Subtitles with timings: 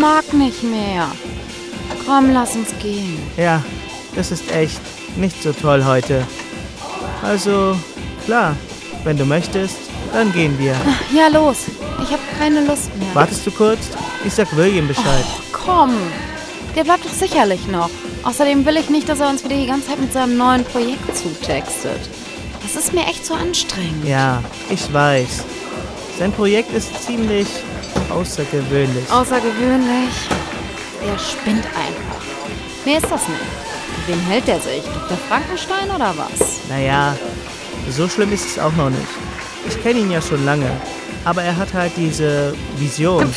[0.00, 1.06] Mag nicht mehr.
[2.06, 3.18] Komm, lass uns gehen.
[3.36, 3.62] Ja,
[4.14, 4.80] das ist echt
[5.16, 6.26] nicht so toll heute.
[7.22, 7.76] Also,
[8.26, 8.56] klar,
[9.04, 9.76] wenn du möchtest,
[10.12, 10.74] dann gehen wir.
[11.14, 11.66] Ja, los.
[12.02, 13.14] Ich habe keine Lust mehr.
[13.14, 13.80] Wartest du kurz?
[14.24, 15.24] Ich sag William Bescheid.
[15.24, 15.94] Oh, komm.
[16.74, 17.90] Der bleibt doch sicherlich noch.
[18.24, 21.16] Außerdem will ich nicht, dass er uns wieder die ganze Zeit mit seinem neuen Projekt
[21.16, 22.00] zutextet.
[22.62, 24.06] Das ist mir echt so anstrengend.
[24.06, 25.44] Ja, ich weiß.
[26.18, 27.46] Sein Projekt ist ziemlich
[28.14, 29.10] außergewöhnlich.
[29.10, 30.14] Außergewöhnlich.
[31.02, 32.22] Der spinnt einfach.
[32.84, 33.40] Mehr ist das nicht.
[34.06, 34.82] Wen hält der sich?
[34.84, 35.18] Dr.
[35.28, 36.60] Frankenstein oder was?
[36.68, 37.16] Naja,
[37.90, 39.02] so schlimm ist es auch noch nicht.
[39.68, 40.70] Ich kenne ihn ja schon lange.
[41.24, 43.32] Aber er hat halt diese Vision.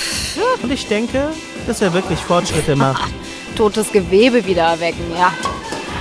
[0.61, 1.29] Und ich denke,
[1.65, 3.11] dass er wirklich Fortschritte macht.
[3.55, 5.31] Totes Gewebe wieder erwecken, ja.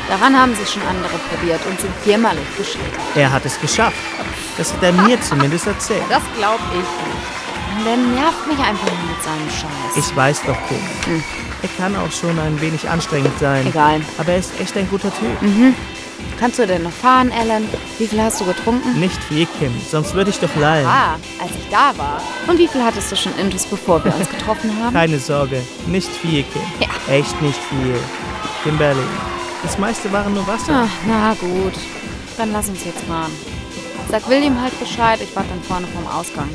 [0.09, 3.01] Daran haben sich schon andere probiert und sind jämmerlich gescheitert.
[3.15, 3.97] Er hat es geschafft.
[4.59, 6.03] Das hat er mir zumindest erzählt.
[6.09, 7.16] Das glaube ich nicht.
[7.85, 9.97] Der nervt mich einfach nur mit seinem Scheiß.
[9.97, 10.79] Ich weiß doch, Kim.
[11.07, 11.25] Hm.
[11.63, 13.67] Er kann auch schon ein wenig anstrengend sein.
[13.67, 14.01] Egal.
[14.19, 15.43] Aber er ist echt ein guter Typ.
[15.43, 15.75] Mhm.
[16.39, 17.67] Kannst du denn noch fahren, Ellen?
[17.99, 19.01] Wie viel hast du getrunken?
[19.01, 19.73] Nicht viel, Kim.
[19.91, 20.87] Sonst würde ich doch lallen.
[20.87, 22.21] Ah, als ich da war.
[22.47, 24.93] Und wie viel hattest du schon Intus, bevor wir uns getroffen haben?
[24.95, 25.63] Keine Sorge.
[25.87, 26.63] Nicht viel, Kim.
[26.81, 26.89] Ja.
[27.13, 27.99] Echt nicht viel.
[28.63, 29.01] Kimberly.
[29.63, 30.85] Das meiste waren nur Wasser.
[30.87, 31.75] Ach, na gut.
[32.37, 33.33] Dann lass uns jetzt fahren.
[34.11, 36.49] Sag William halt Bescheid, ich warte dann vorne vom Ausgang.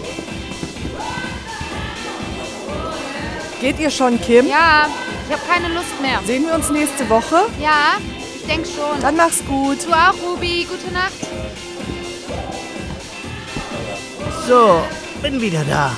[3.62, 4.48] Geht ihr schon, Kim?
[4.48, 4.88] Ja,
[5.28, 6.20] ich habe keine Lust mehr.
[6.26, 7.46] Sehen wir uns nächste Woche?
[7.62, 7.98] Ja,
[8.36, 9.00] ich denke schon.
[9.00, 9.86] Dann mach's gut.
[9.86, 10.68] Du auch, Ruby.
[10.68, 11.14] Gute Nacht.
[14.48, 14.82] So,
[15.22, 15.96] bin wieder da.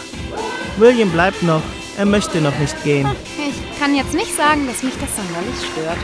[0.76, 1.62] William bleibt noch.
[1.98, 3.08] Er möchte noch nicht gehen.
[3.38, 5.98] Ich kann jetzt nicht sagen, dass mich das sonderlich stört.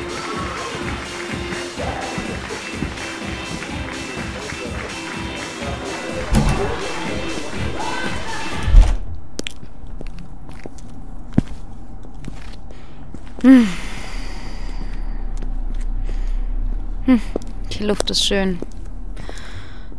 [13.41, 13.67] Hm.
[17.05, 17.21] Hm.
[17.71, 18.59] Die Luft ist schön.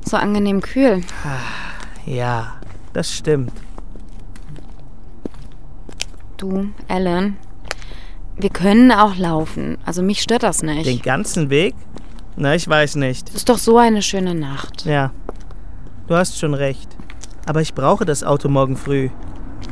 [0.04, 1.02] So angenehm kühl.
[2.04, 2.54] Ja,
[2.92, 3.52] das stimmt.
[6.36, 7.36] Du, Ellen,
[8.36, 9.78] wir können auch laufen.
[9.84, 10.86] Also mich stört das nicht.
[10.86, 11.74] Den ganzen Weg?
[12.36, 13.28] Na, ich weiß nicht.
[13.28, 14.84] Es ist doch so eine schöne Nacht.
[14.86, 15.12] Ja,
[16.06, 16.96] du hast schon recht.
[17.46, 19.10] Aber ich brauche das Auto morgen früh.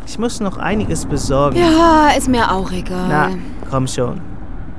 [0.08, 1.58] Ich muss noch einiges besorgen.
[1.58, 3.08] Ja, ist mir auch egal.
[3.08, 3.28] Na,
[3.70, 4.22] komm schon.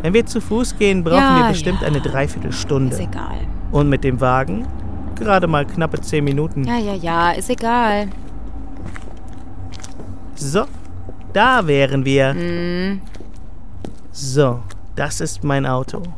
[0.02, 1.88] Wenn wir zu Fuß gehen, brauchen Ja, wir bestimmt ja.
[1.88, 2.96] eine Dreiviertelstunde.
[2.96, 3.38] Ist egal.
[3.72, 4.66] Und mit dem Wagen
[5.16, 6.64] gerade mal knappe zehn Minuten.
[6.64, 8.08] Ja, ja, ja, ist egal.
[10.34, 10.66] So,
[11.32, 12.34] da wären wir.
[12.34, 13.02] Hm.
[14.12, 14.62] So,
[14.96, 16.02] das ist mein Auto.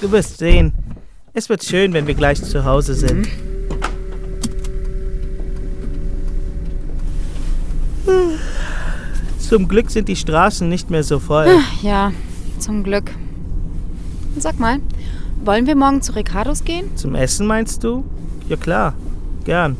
[0.00, 0.72] du wirst sehen.
[1.32, 3.28] Es wird schön, wenn wir gleich zu Hause sind.
[9.38, 11.46] Zum Glück sind die Straßen nicht mehr so voll.
[11.82, 12.12] Ja,
[12.58, 13.12] zum Glück.
[14.36, 14.78] Sag mal,
[15.44, 16.96] wollen wir morgen zu Ricardos gehen?
[16.96, 18.04] Zum Essen meinst du?
[18.48, 18.94] Ja klar,
[19.44, 19.76] gern.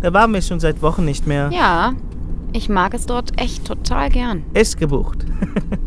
[0.00, 1.50] Da waren wir schon seit Wochen nicht mehr.
[1.52, 1.92] Ja,
[2.52, 4.42] ich mag es dort echt total gern.
[4.54, 5.26] Ist gebucht.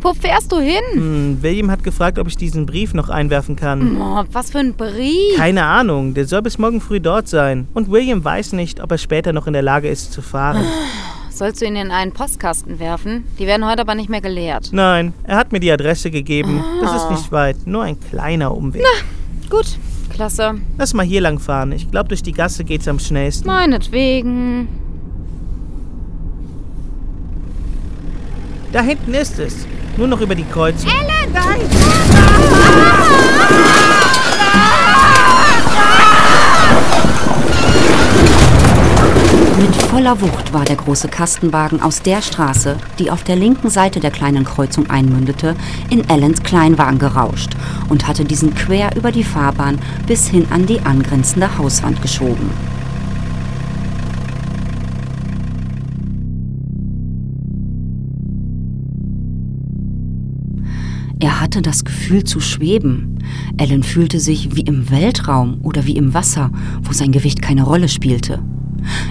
[0.00, 0.82] Wo fährst du hin?
[0.92, 4.00] Hm, William hat gefragt, ob ich diesen Brief noch einwerfen kann.
[4.00, 5.36] Oh, was für ein Brief.
[5.36, 7.66] Keine Ahnung, der soll bis morgen früh dort sein.
[7.74, 10.64] Und William weiß nicht, ob er später noch in der Lage ist zu fahren.
[11.30, 13.24] Sollst du ihn in einen Postkasten werfen?
[13.38, 14.70] Die werden heute aber nicht mehr geleert.
[14.72, 16.64] Nein, er hat mir die Adresse gegeben.
[16.80, 18.84] Das ist nicht weit, nur ein kleiner Umweg.
[19.50, 19.78] Gut,
[20.10, 20.54] klasse.
[20.78, 21.72] Lass mal hier lang fahren.
[21.72, 23.46] Ich glaube, durch die Gasse geht's am schnellsten.
[23.46, 24.68] Meinetwegen.
[28.72, 29.66] Da hinten ist es.
[29.98, 30.88] Nur noch über die Kreuzung.
[39.60, 43.98] Mit voller Wucht war der große Kastenwagen aus der Straße, die auf der linken Seite
[43.98, 45.56] der kleinen Kreuzung einmündete,
[45.90, 47.56] in Allens Kleinwagen gerauscht
[47.88, 52.77] und hatte diesen quer über die Fahrbahn bis hin an die angrenzende Hauswand geschoben.
[61.20, 63.18] Er hatte das Gefühl zu schweben.
[63.60, 66.50] Alan fühlte sich wie im Weltraum oder wie im Wasser,
[66.82, 68.40] wo sein Gewicht keine Rolle spielte.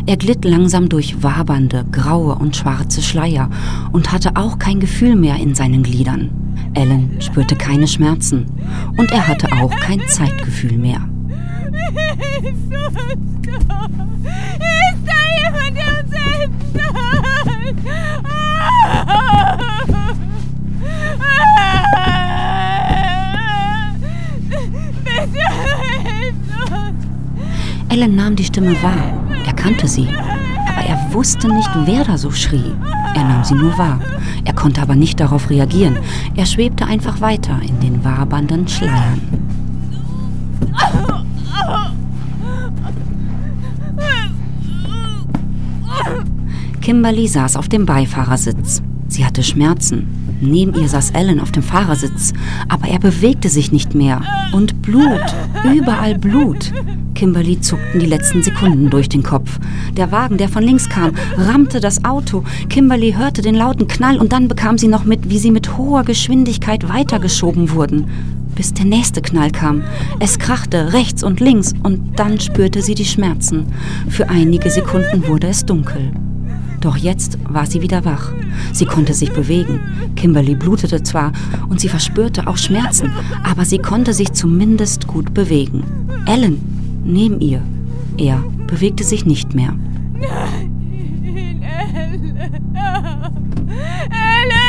[0.05, 3.49] Er glitt langsam durch wabernde, graue und schwarze Schleier
[3.91, 6.29] und hatte auch kein Gefühl mehr in seinen Gliedern.
[6.75, 8.45] Alan spürte keine Schmerzen
[8.95, 11.01] und er hatte auch kein Zeitgefühl mehr.
[12.41, 12.71] Ist
[15.05, 15.13] da
[15.43, 16.97] jemand, der uns helfen kann?
[27.89, 29.13] Ellen nahm die Stimme wahr.
[29.45, 30.07] Er kannte sie.
[30.07, 32.73] Aber er wusste nicht, wer da so schrie.
[33.15, 33.99] Er nahm sie nur wahr.
[34.45, 35.97] Er konnte aber nicht darauf reagieren.
[36.35, 39.21] Er schwebte einfach weiter in den wabernden Schleiern.
[46.81, 48.81] Kimberly saß auf dem Beifahrersitz.
[49.07, 50.26] Sie hatte Schmerzen.
[50.39, 52.33] Neben ihr saß Ellen auf dem Fahrersitz,
[52.67, 54.21] aber er bewegte sich nicht mehr.
[54.51, 55.21] Und Blut,
[55.63, 56.71] überall Blut.
[57.15, 59.59] Kimberly zuckten die letzten Sekunden durch den Kopf.
[59.95, 62.43] Der Wagen, der von links kam, rammte das Auto.
[62.69, 66.03] Kimberly hörte den lauten Knall und dann bekam sie noch mit, wie sie mit hoher
[66.03, 68.05] Geschwindigkeit weitergeschoben wurden,
[68.53, 69.81] bis der nächste Knall kam.
[70.19, 73.65] Es krachte rechts und links und dann spürte sie die Schmerzen.
[74.09, 76.11] Für einige Sekunden wurde es dunkel.
[76.81, 78.31] Doch jetzt war sie wieder wach.
[78.71, 79.79] Sie konnte sich bewegen.
[80.15, 81.31] Kimberly blutete zwar
[81.69, 83.11] und sie verspürte auch Schmerzen,
[83.43, 85.83] aber sie konnte sich zumindest gut bewegen.
[86.25, 86.61] Ellen,
[87.03, 87.61] neben ihr.
[88.17, 89.73] Er bewegte sich nicht mehr.
[90.13, 90.71] Nein,
[91.25, 92.37] Ellen.
[94.09, 94.67] Ellen.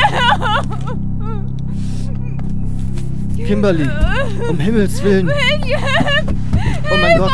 [3.47, 3.87] Kimberly,
[4.49, 5.29] um Himmels Willen.
[6.91, 7.31] Oh mein Gott.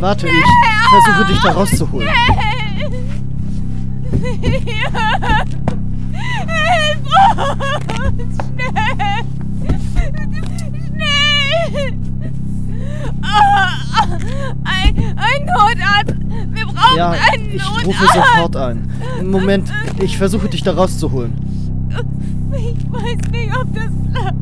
[0.00, 0.32] Warte, ich
[0.90, 2.08] versuche dich da rauszuholen.
[4.10, 4.64] Hilf
[7.98, 8.36] uns!
[8.46, 9.24] Schnell!
[10.86, 11.92] Schnell!
[14.64, 16.16] Ein, ein Notarzt!
[16.52, 17.86] Wir brauchen Ja, einen ich Notarzt!
[17.86, 18.90] rufe sofort ein.
[19.24, 21.32] Moment, ich versuche dich da rauszuholen.
[22.52, 24.36] Ich weiß nicht, ob das klappt.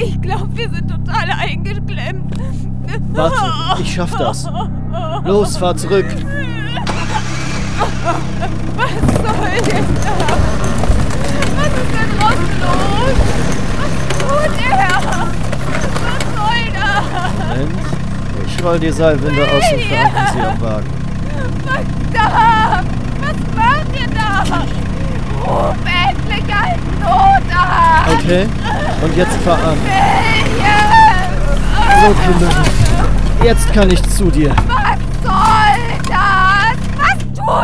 [0.00, 2.34] Ich glaube, wir sind total eingeklemmt.
[3.12, 4.46] Warte, ich schaff das.
[5.24, 6.06] Los, fahr zurück.
[8.76, 10.16] Was soll denn da?
[11.56, 13.18] Was ist denn los?
[13.78, 14.96] Was tut er?
[16.04, 17.04] Was soll das?
[17.48, 17.76] Moment,
[18.46, 20.90] ich roll die Seilwinde aus dem Fernseherwagen.
[22.12, 22.88] Verdammt!
[23.20, 24.28] Was macht ihr da?
[25.44, 28.08] Ruf endlich einen Notarzt!
[28.18, 28.44] Okay,
[29.02, 29.78] und jetzt fahr an.
[29.84, 30.88] William!
[32.00, 32.64] So, Kimberly.
[33.44, 34.50] Jetzt kann ich zu dir.
[34.66, 35.77] Was soll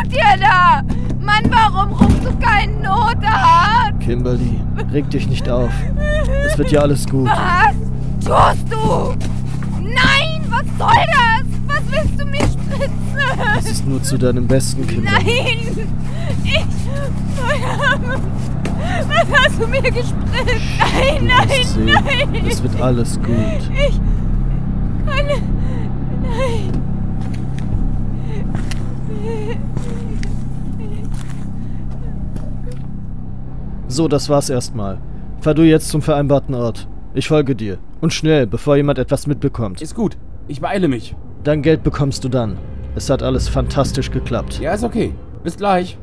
[0.02, 0.82] tut ihr da?
[1.20, 4.00] Mann, warum rufst du keinen Notarzt?
[4.00, 4.60] Kimberly,
[4.92, 5.72] reg dich nicht auf.
[6.46, 7.28] Es wird ja alles gut.
[7.28, 9.14] Was tust du?
[9.82, 11.44] Nein, was soll das?
[11.66, 13.70] Was willst du mir Es spritzen?
[13.72, 15.24] ist nur zu deinem Besten, Kimberly.
[15.24, 15.88] Nein!
[16.44, 16.66] Ich.
[19.08, 20.14] Was hast du mir gespritzt?
[20.78, 21.48] Nein, nein,
[22.04, 22.46] nein!
[22.48, 23.70] Es wird alles gut.
[23.88, 24.00] Ich
[25.06, 25.53] kann.
[33.94, 34.98] So, das war's erstmal.
[35.40, 36.88] Fahr du jetzt zum vereinbarten Ort.
[37.14, 37.78] Ich folge dir.
[38.00, 39.80] Und schnell, bevor jemand etwas mitbekommt.
[39.80, 40.16] Ist gut.
[40.48, 41.14] Ich beeile mich.
[41.44, 42.58] Dein Geld bekommst du dann.
[42.96, 44.58] Es hat alles fantastisch geklappt.
[44.58, 45.14] Ja, ist okay.
[45.44, 45.96] Bis gleich.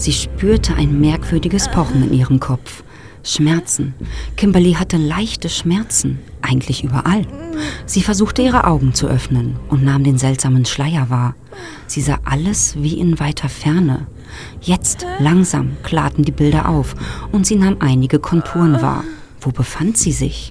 [0.00, 2.84] Sie spürte ein merkwürdiges Pochen in ihrem Kopf.
[3.22, 3.92] Schmerzen.
[4.34, 7.26] Kimberly hatte leichte Schmerzen, eigentlich überall.
[7.84, 11.34] Sie versuchte ihre Augen zu öffnen und nahm den seltsamen Schleier wahr.
[11.86, 14.06] Sie sah alles wie in weiter Ferne.
[14.62, 16.94] Jetzt langsam klarten die Bilder auf
[17.30, 19.04] und sie nahm einige Konturen wahr.
[19.42, 20.50] Wo befand sie sich?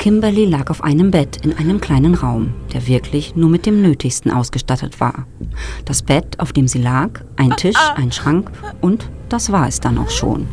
[0.00, 4.30] Kimberly lag auf einem Bett in einem kleinen Raum, der wirklich nur mit dem Nötigsten
[4.32, 5.26] ausgestattet war.
[5.84, 9.98] Das Bett, auf dem sie lag, ein Tisch, ein Schrank und das war es dann
[9.98, 10.48] auch schon.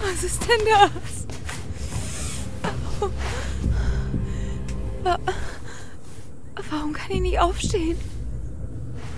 [0.00, 1.26] Was ist denn das?
[5.02, 5.18] Wa-
[6.70, 7.96] Warum kann ich nicht aufstehen?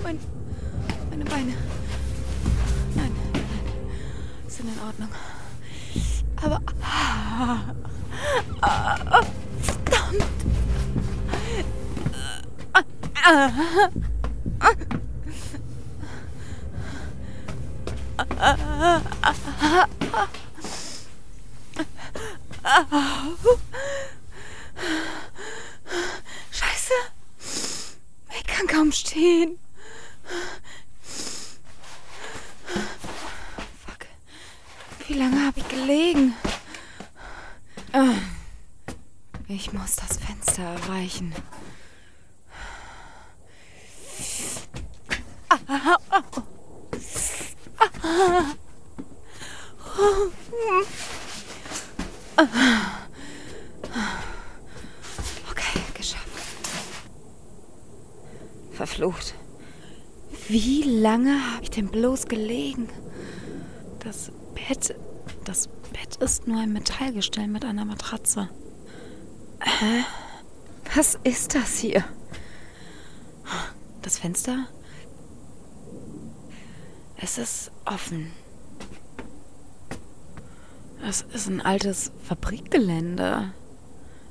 [0.03, 0.19] Mein,
[1.11, 1.53] meine Beine.
[4.59, 5.09] Sind in Ordnung.
[6.43, 6.61] Aber.
[8.61, 9.23] Ah,
[9.63, 10.25] verdammt!
[26.51, 26.93] Scheiße!
[28.37, 29.59] Ich kann kaum stehen.
[33.87, 34.07] Fuck.
[35.07, 36.35] Wie lange habe ich gelegen?
[37.93, 38.15] Ah.
[39.47, 40.19] Ich muss das
[52.37, 53.09] Ah.
[55.51, 56.29] Okay, geschafft.
[58.73, 59.35] Verflucht.
[60.49, 62.89] Wie lange habe ich denn bloß gelegen?
[64.01, 64.95] Das Bett.
[65.45, 68.49] Das Bett ist nur ein Metallgestell mit einer Matratze.
[69.61, 70.05] Hä?
[70.99, 72.05] Was ist das hier?
[74.03, 74.67] Das Fenster?
[77.19, 78.33] Es ist offen.
[81.07, 83.53] Es ist ein altes Fabrikgelände.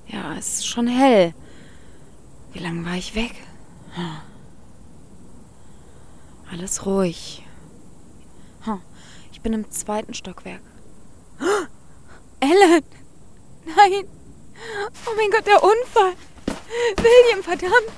[0.08, 1.34] Ja, es ist schon hell.
[2.52, 3.36] Wie lange war ich weg?
[3.94, 4.18] Hm.
[6.52, 7.46] Alles ruhig.
[8.64, 8.82] Hm.
[9.32, 10.64] Ich bin im zweiten Stockwerk.
[12.42, 12.84] Ellen!
[13.66, 14.04] Nein!
[15.06, 16.14] Oh mein Gott, der Unfall!
[16.98, 17.92] William, verdammt!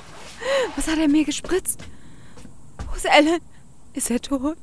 [0.76, 1.82] Was hat er mir gespritzt?
[2.90, 3.42] Wo ist Ellen?
[3.94, 4.58] Ist er tot?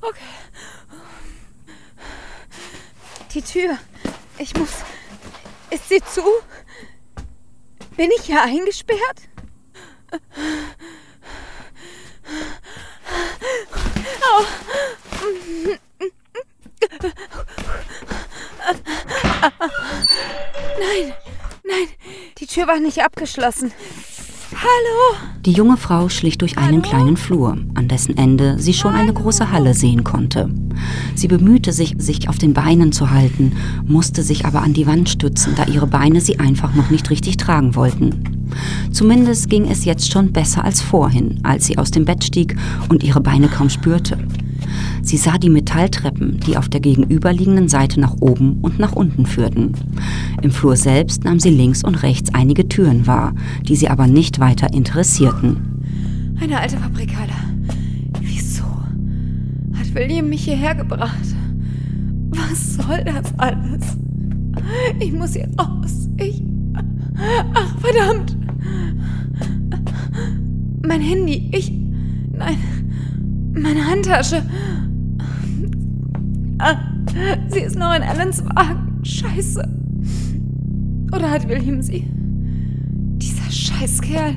[0.00, 0.18] Okay.
[3.34, 3.78] Die Tür.
[4.42, 4.70] Ich muss.
[5.70, 6.20] Ist sie zu?
[7.96, 9.20] Bin ich hier eingesperrt?
[14.20, 14.44] Au.
[20.80, 21.14] Nein,
[21.62, 21.88] nein,
[22.38, 23.72] die Tür war nicht abgeschlossen.
[24.56, 25.31] Hallo?
[25.44, 29.50] Die junge Frau schlich durch einen kleinen Flur, an dessen Ende sie schon eine große
[29.50, 30.48] Halle sehen konnte.
[31.16, 35.08] Sie bemühte sich, sich auf den Beinen zu halten, musste sich aber an die Wand
[35.08, 38.46] stützen, da ihre Beine sie einfach noch nicht richtig tragen wollten.
[38.92, 42.54] Zumindest ging es jetzt schon besser als vorhin, als sie aus dem Bett stieg
[42.88, 44.18] und ihre Beine kaum spürte.
[45.02, 49.72] Sie sah die Metalltreppen, die auf der gegenüberliegenden Seite nach oben und nach unten führten.
[50.40, 53.34] Im Flur selbst nahm sie links und rechts einige Türen wahr,
[53.68, 55.58] die sie aber nicht weiter interessierten.
[56.40, 57.34] Eine alte Fabrikhalle.
[58.18, 58.64] Wieso
[59.74, 61.36] hat William mich hierher gebracht?
[62.30, 63.98] Was soll das alles?
[65.00, 66.08] Ich muss hier raus.
[66.16, 66.42] Ich.
[67.52, 68.38] Ach, verdammt.
[70.86, 71.50] Mein Handy.
[71.52, 71.70] Ich.
[72.32, 72.56] Nein.
[73.52, 74.42] Meine Handtasche.
[77.48, 79.00] Sie ist noch in Allens Wagen.
[79.02, 79.62] Scheiße.
[81.14, 82.06] Oder hat William sie?
[83.72, 84.36] Dieser Scheißkerl.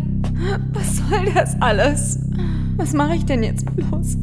[0.74, 2.20] Was soll das alles?
[2.78, 4.18] Was mache ich denn jetzt bloß?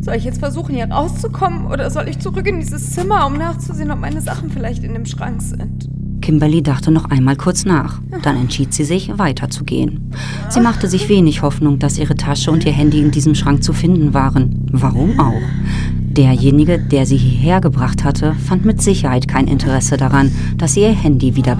[0.00, 3.90] Soll ich jetzt versuchen, hier rauszukommen oder soll ich zurück in dieses Zimmer, um nachzusehen,
[3.90, 5.88] ob meine Sachen vielleicht in dem Schrank sind?
[6.20, 8.00] Kimberly dachte noch einmal kurz nach.
[8.22, 10.10] Dann entschied sie sich, weiterzugehen.
[10.48, 13.72] Sie machte sich wenig Hoffnung, dass ihre Tasche und ihr Handy in diesem Schrank zu
[13.72, 14.66] finden waren.
[14.72, 15.42] Warum auch?
[16.00, 20.94] Derjenige, der sie hierher gebracht hatte, fand mit Sicherheit kein Interesse daran, dass sie ihr
[20.94, 21.56] Handy wieder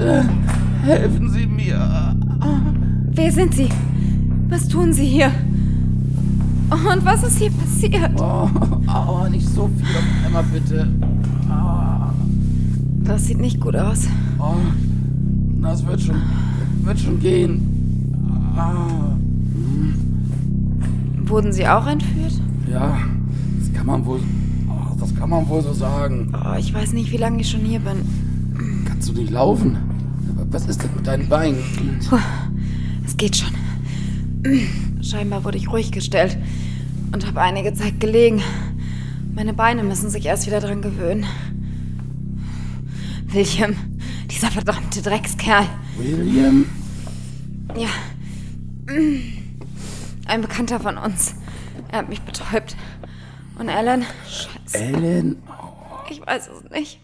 [0.00, 0.24] Bitte
[0.82, 2.16] helfen Sie mir.
[3.12, 3.68] Wer sind Sie?
[4.48, 5.30] Was tun Sie hier?
[6.70, 8.18] Und was ist hier passiert?
[8.18, 8.48] Oh,
[8.86, 10.88] aua, nicht so viel auf einmal, bitte.
[11.50, 12.12] Ah,
[13.04, 14.06] Das sieht nicht gut aus.
[14.38, 14.54] oh,
[15.60, 16.16] das wird schon,
[16.82, 17.60] wird schon gehen.
[18.56, 19.16] Ah,
[21.24, 22.40] Wurden Sie auch entführt?
[22.70, 22.96] ja,
[23.58, 24.20] das kann man wohl,
[24.68, 26.32] oh, das kann man wohl so sagen.
[26.32, 27.98] Oh, ich weiß nicht, wie lange ich schon hier bin.
[28.86, 29.76] Kannst du nicht laufen?
[30.48, 31.62] Was ist denn mit deinen Beinen?
[33.04, 33.52] Es geht schon.
[35.02, 36.38] Scheinbar wurde ich ruhig gestellt
[37.12, 38.42] und habe einige Zeit gelegen.
[39.34, 41.26] Meine Beine müssen sich erst wieder dran gewöhnen.
[43.26, 43.76] William,
[44.30, 45.66] dieser verdammte Dreckskerl.
[45.96, 46.66] William?
[47.76, 47.88] Ja.
[50.26, 51.34] Ein Bekannter von uns.
[51.92, 52.76] Er hat mich betäubt.
[53.58, 54.04] Und Alan?
[54.26, 54.84] Scheiße.
[54.84, 55.36] Ellen?
[56.10, 57.00] Ich weiß es nicht.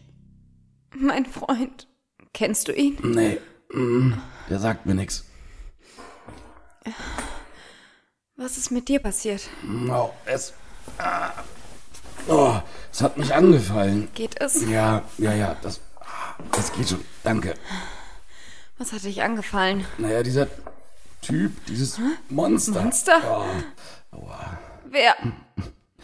[0.98, 1.85] Mein Freund.
[2.36, 2.98] Kennst du ihn?
[3.02, 3.38] Nee,
[3.72, 4.12] mm,
[4.50, 5.24] der sagt mir nichts.
[8.36, 9.48] Was ist mit dir passiert?
[9.88, 10.52] Oh, es.
[10.98, 11.30] Ah,
[12.28, 12.60] oh,
[12.92, 14.08] es hat mich angefallen.
[14.12, 14.68] Geht es?
[14.68, 15.80] Ja, ja, ja, das.
[16.52, 17.02] Das geht schon.
[17.24, 17.54] Danke.
[18.76, 19.86] Was hat dich angefallen?
[19.96, 20.46] Naja, dieser
[21.22, 22.82] Typ, dieses Monster.
[22.82, 23.22] Monster?
[24.12, 24.28] Oh.
[24.84, 25.16] Wer?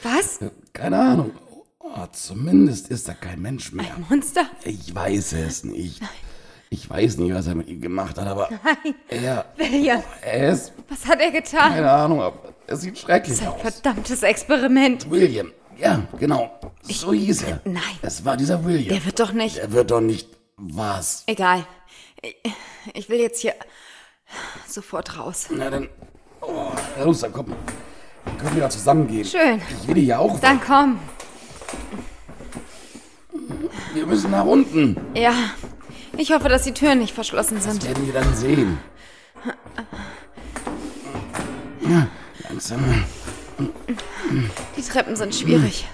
[0.02, 0.38] Was?
[0.72, 1.32] Keine Ahnung.
[1.94, 3.94] Oh, zumindest ist er kein Mensch mehr.
[3.94, 4.46] Ein Monster?
[4.64, 6.00] Ich weiß es nicht.
[6.70, 10.72] Ich weiß nicht, was er mit ihm gemacht hat, aber Nein, er, William, er ist,
[10.88, 11.74] was hat er getan?
[11.74, 13.60] keine Ahnung, aber es sieht schrecklich Sein aus.
[13.60, 15.10] verdammtes Experiment.
[15.10, 16.50] William, ja, genau,
[16.82, 17.60] so hieß er.
[17.64, 17.82] Nein.
[18.00, 18.88] Es war dieser William.
[18.88, 19.58] Der wird doch nicht.
[19.58, 21.24] Der wird doch nicht, was?
[21.26, 21.66] Egal.
[22.22, 22.36] Ich,
[22.94, 23.52] ich will jetzt hier
[24.66, 25.48] sofort raus.
[25.50, 25.90] Na dann,
[26.40, 26.70] oh,
[27.04, 27.52] los, dann komm.
[28.24, 29.24] Dann können wir da zusammen gehen.
[29.26, 29.60] Schön.
[29.82, 30.40] Ich will ja auch.
[30.40, 30.98] Dann komm.
[33.94, 34.96] Wir müssen nach unten.
[35.14, 35.32] Ja.
[36.16, 37.84] Ich hoffe, dass die Türen nicht verschlossen Das sind.
[37.86, 38.78] werden wir dann sehen.
[41.88, 42.06] Ja,
[42.48, 42.80] langsam.
[44.76, 45.86] Die Treppen sind schwierig.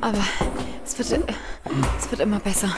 [0.00, 0.18] Aber
[0.84, 1.24] es wird,
[1.98, 2.68] es wird immer besser.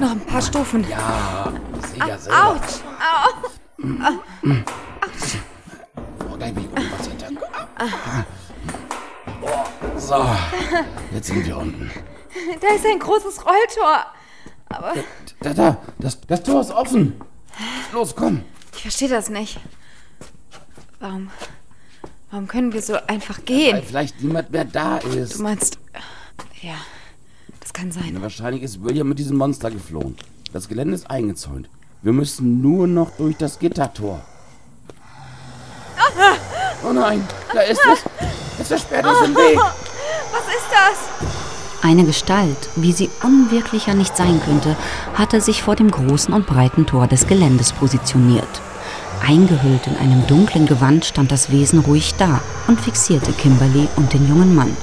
[0.00, 0.86] Noch ein paar Stufen.
[0.88, 1.52] Ja,
[1.92, 2.46] sicher selber.
[2.48, 2.80] Autsch!
[3.00, 3.48] Au!
[6.30, 7.28] Oh, gleich bin ich unten was hinter.
[9.42, 10.26] Oh, so,
[11.12, 11.90] jetzt sind wir unten.
[12.60, 14.06] Da ist ein großes Rolltor.
[14.68, 14.94] Aber
[15.40, 17.20] Da, da, das, das Tor ist offen.
[17.92, 18.42] Los, komm.
[18.74, 19.58] ich verstehe das nicht.
[21.00, 21.30] Warum,
[22.30, 23.82] warum können wir so einfach Weil gehen?
[23.86, 25.38] vielleicht niemand mehr da ist.
[25.38, 25.78] Du meinst,
[26.62, 26.74] ja,
[27.66, 28.10] das kann sein.
[28.12, 30.14] Na, wahrscheinlich ist William mit diesem Monster geflohen.
[30.52, 31.68] Das Gelände ist eingezäunt.
[32.00, 34.20] Wir müssen nur noch durch das Gittertor.
[36.88, 38.04] Oh nein, da ist es.
[38.60, 39.58] Es versperrt uns den Weg.
[39.58, 41.28] Was ist das?
[41.82, 44.76] Eine Gestalt, wie sie unwirklicher nicht sein könnte,
[45.14, 48.62] hatte sich vor dem großen und breiten Tor des Geländes positioniert.
[49.26, 54.28] Eingehüllt in einem dunklen Gewand stand das Wesen ruhig da und fixierte Kimberly und den
[54.28, 54.76] jungen Mann.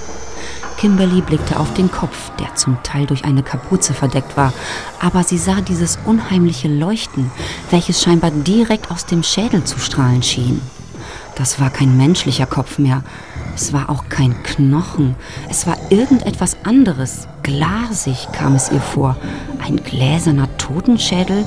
[0.83, 4.51] Kimberly blickte auf den Kopf, der zum Teil durch eine Kapuze verdeckt war,
[4.99, 7.31] aber sie sah dieses unheimliche Leuchten,
[7.71, 10.59] welches scheinbar direkt aus dem Schädel zu strahlen schien.
[11.37, 13.01] Das war kein menschlicher Kopf mehr.
[13.55, 15.15] Es war auch kein Knochen.
[15.49, 17.29] Es war irgendetwas anderes.
[17.43, 19.15] Glasig kam es ihr vor.
[19.65, 21.45] Ein gläserner Totenschädel?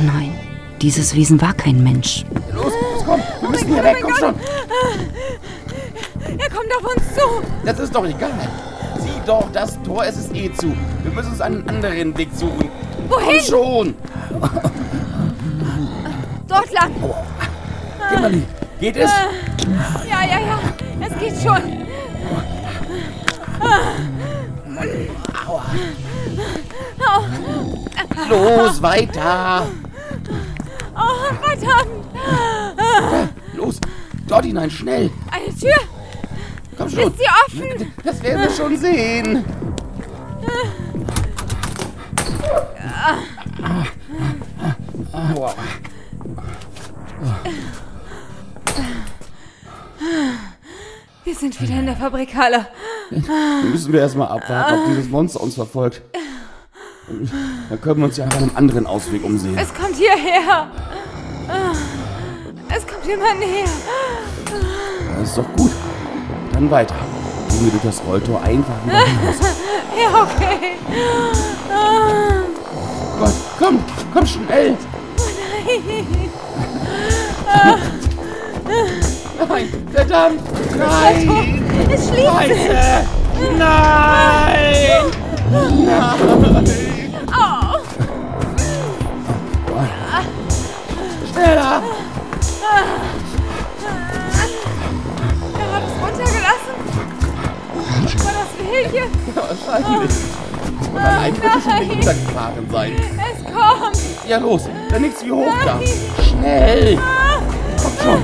[0.00, 0.32] Nein,
[0.80, 2.24] dieses Wesen war kein Mensch.
[2.54, 3.20] Los, los, komm.
[3.42, 3.98] Wir müssen hier weg.
[4.00, 4.34] Komm schon.
[6.38, 7.20] Er kommt auf uns zu.
[7.66, 8.48] Das ist doch egal.
[9.28, 10.74] Doch, das Tor es ist eh zu.
[11.02, 12.70] Wir müssen uns einen anderen Weg suchen.
[13.10, 13.26] Wohin?
[13.26, 13.94] Komm schon.
[16.48, 16.94] Dort lang.
[18.10, 18.42] Kimberly,
[18.80, 19.10] geht es?
[20.08, 20.58] Ja, ja, ja.
[20.98, 21.60] Es geht schon.
[28.30, 29.66] Los, weiter.
[30.96, 32.06] Oh, verdammt.
[33.52, 33.78] Los,
[34.26, 35.10] dort hinein, schnell.
[35.30, 35.97] Eine Tür.
[36.78, 37.12] Komm schon.
[37.12, 37.92] Ist sie offen?
[38.04, 39.44] Das werden wir schon sehen.
[45.12, 45.54] Aua.
[51.24, 52.68] Wir sind wieder in der Fabrikhalle.
[53.10, 56.02] Dann müssen wir erstmal abwarten, ob dieses Monster uns verfolgt.
[57.68, 59.58] Dann können wir uns ja nach einem anderen Ausweg umsehen.
[59.58, 60.70] Es kommt hierher.
[62.68, 63.64] Es kommt immer näher.
[65.18, 65.72] Das ist doch gut.
[66.58, 66.96] Dann weiter.
[67.60, 69.36] Durch das Rolltor einfach wieder hinaus.
[69.96, 70.76] Ja, okay.
[73.16, 73.78] Gott, komm,
[74.12, 74.76] komm schnell.
[79.48, 80.40] Nein, verdammt.
[80.76, 81.64] Nein.
[81.92, 82.26] Es schließt.
[82.26, 83.06] Scheiße.
[83.56, 85.12] Nein.
[87.30, 87.78] Oh.
[91.32, 91.82] Schneller.
[98.70, 99.08] William?
[99.34, 100.10] Wahrscheinlich.
[100.92, 102.92] Und allein wird es nicht runtergefahren sein.
[102.96, 103.98] Es kommt.
[104.28, 104.62] Ja, los.
[104.90, 105.80] Dann nichts wie hoch da.
[106.22, 106.98] Schnell.
[107.82, 108.22] Komm schon.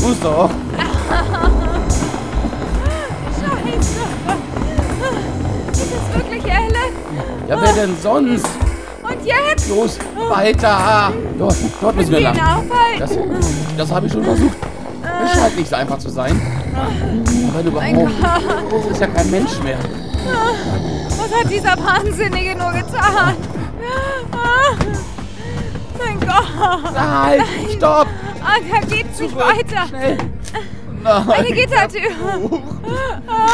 [0.00, 0.50] Muss doch.
[3.34, 4.00] Scheiße.
[5.72, 6.92] Ist es wirklich Ellen?
[7.48, 8.48] Ja, wer denn sonst?
[9.02, 9.68] Und jetzt?
[9.68, 9.98] Los,
[10.30, 11.12] weiter.
[11.38, 12.36] Dort, dort müssen wir lang.
[12.38, 12.98] aufhalten.
[12.98, 13.10] Das,
[13.76, 14.56] das habe ich schon versucht.
[15.24, 16.40] Es scheint nicht so einfach zu sein.
[17.48, 18.10] Aber überhaupt,
[18.70, 19.78] das ist ja kein Mensch mehr.
[21.18, 23.34] Was hat dieser Wahnsinnige nur getan?
[24.32, 24.74] Ah,
[25.98, 26.92] Mein Gott.
[26.94, 27.42] Nein,
[27.76, 28.06] stopp.
[28.44, 29.86] Anker geht nicht weiter.
[29.88, 30.18] Schnell.
[31.02, 32.10] Nein, Eine Gittertür.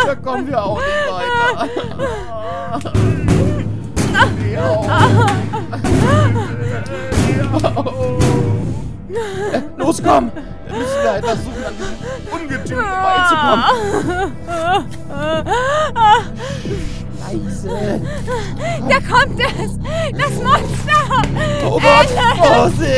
[0.06, 1.68] da kommen wir auch nicht weiter.
[4.42, 4.58] Geh
[7.64, 10.30] Äh, Los, komm!
[10.66, 11.94] Wir müssen da etwas suchen, an diesem
[12.32, 13.64] Ungetüm vorbeizukommen.
[18.88, 19.78] Da kommt es!
[20.18, 21.00] Das Monster!
[21.64, 22.90] Oh Gott, Vorsicht!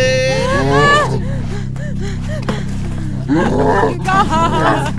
[3.98, 4.92] Gott!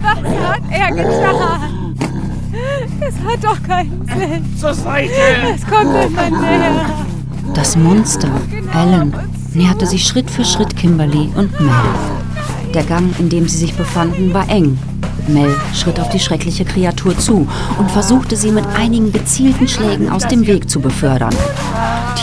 [0.00, 1.94] Was hat er getan?
[3.00, 4.56] Es hat doch keinen Sinn.
[4.58, 5.12] Zur Seite!
[5.54, 6.72] Es kommt immer näher.
[7.54, 8.28] Das Monster,
[8.74, 9.12] Alan,
[9.52, 11.70] näherte sich Schritt für Schritt Kimberly und Mel.
[12.72, 14.78] Der Gang, in dem sie sich befanden, war eng.
[15.28, 17.46] Mel schritt auf die schreckliche Kreatur zu
[17.78, 21.34] und versuchte sie mit einigen gezielten Schlägen aus dem Weg zu befördern.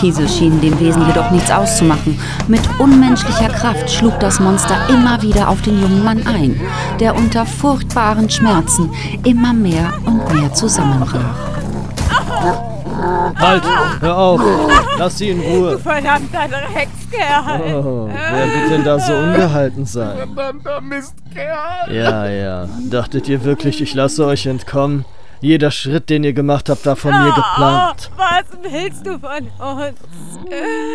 [0.02, 2.20] Diese schienen dem Wesen jedoch nichts auszumachen.
[2.48, 6.60] Mit unmenschlicher Kraft schlug das Monster immer wieder auf den jungen Mann ein,
[7.00, 8.90] der unter furchtbaren Schmerzen
[9.24, 11.59] immer mehr und mehr zusammenbrach.
[13.38, 13.64] Halt,
[14.02, 14.42] hör auf.
[14.98, 15.80] Lass sie in Ruhe.
[15.80, 17.76] Verdammter Dreckskerl.
[17.76, 20.18] Oh, wer wird denn da so ungehalten sein?
[20.18, 21.94] Verdammter Mistkerl!
[21.94, 22.70] Ja, ja.
[22.90, 25.06] Dachtet ihr wirklich, ich lasse euch entkommen?
[25.42, 28.12] Jeder Schritt, den ihr gemacht habt, war von mir geplant.
[28.12, 29.98] Oh, was willst du von uns?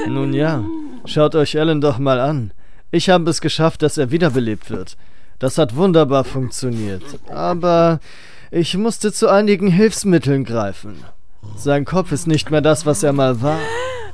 [0.06, 0.62] Nun ja,
[1.06, 2.52] schaut euch Alan doch mal an.
[2.90, 4.96] Ich habe es geschafft, dass er wiederbelebt wird.
[5.38, 7.02] Das hat wunderbar funktioniert.
[7.30, 8.00] Aber
[8.50, 11.04] ich musste zu einigen Hilfsmitteln greifen.
[11.56, 13.58] Sein Kopf ist nicht mehr das, was er mal war.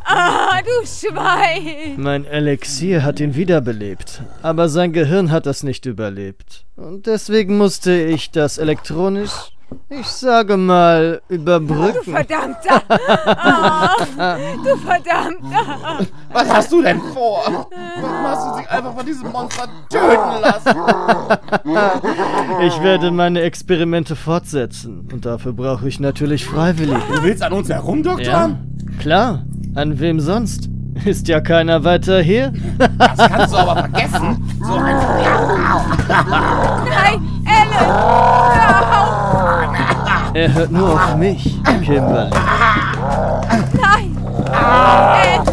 [0.04, 1.94] Ah, du Schwein!
[1.96, 6.64] Mein Elixier hat ihn wiederbelebt, aber sein Gehirn hat das nicht überlebt.
[6.76, 9.52] Und deswegen musste ich das elektronisch,
[9.88, 12.12] ich sage mal, Du überbrücken.
[12.14, 12.82] verdammter!
[12.88, 16.06] Ah, du verdammter!
[16.32, 17.42] Was hast du denn vor?
[17.46, 20.74] Warum hast du dich einfach von diesem Monster töten lassen?
[22.62, 27.00] Ich werde meine Experimente fortsetzen und dafür brauche ich natürlich Freiwillige.
[27.14, 28.76] Du willst an uns Ja, herumdoktern?
[29.00, 29.44] klar.
[29.74, 30.68] An wem sonst?
[31.04, 32.52] Ist ja keiner weiter hier.
[32.98, 34.44] Das kannst du aber vergessen.
[34.60, 34.96] So ein
[36.08, 37.88] Nein, Ellen!
[40.32, 42.30] Er hört nur auf mich, Kimberly.
[43.80, 44.16] Nein!
[45.22, 45.50] Ellen!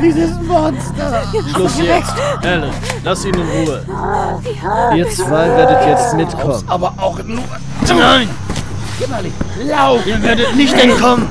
[0.00, 1.22] dieses Monster.
[1.52, 2.14] Schluss jetzt.
[2.42, 2.70] Alan,
[3.04, 3.82] lass ihn in Ruhe.
[4.96, 6.62] Ihr zwei werdet jetzt mitkommen.
[6.66, 7.44] Aber auch nur.
[7.86, 8.28] Nein,
[8.98, 9.32] Kimberly,
[9.64, 10.06] lauf!
[10.06, 11.28] ihr werdet nicht entkommen.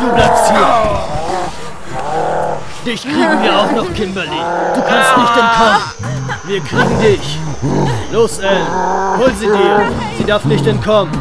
[0.00, 0.68] Du bleibst hier.
[2.86, 4.28] Dich kriegen wir auch noch, Kimberly.
[4.74, 5.97] Du kannst nicht entkommen.
[6.48, 7.38] Wir kriegen dich.
[8.10, 9.90] Los, Alan, hol sie dir.
[10.16, 11.12] Sie darf nicht entkommen.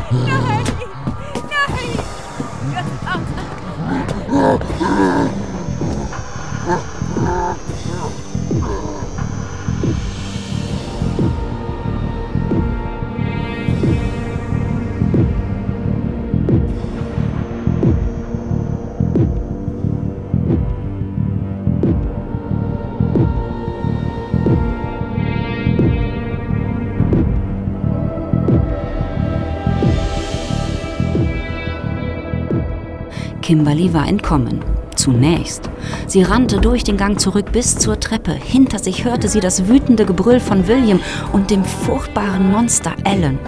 [33.48, 34.60] Kimberly war entkommen.
[34.98, 35.70] Zunächst.
[36.06, 38.34] Sie rannte durch den Gang zurück bis zur Treppe.
[38.34, 41.00] Hinter sich hörte sie das wütende Gebrüll von William
[41.32, 43.40] und dem furchtbaren Monster Alan.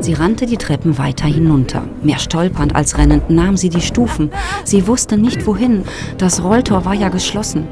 [0.00, 1.84] Sie rannte die Treppen weiter hinunter.
[2.02, 4.30] Mehr stolpernd als rennend nahm sie die Stufen.
[4.64, 5.84] Sie wusste nicht wohin.
[6.18, 7.68] Das Rolltor war ja geschlossen.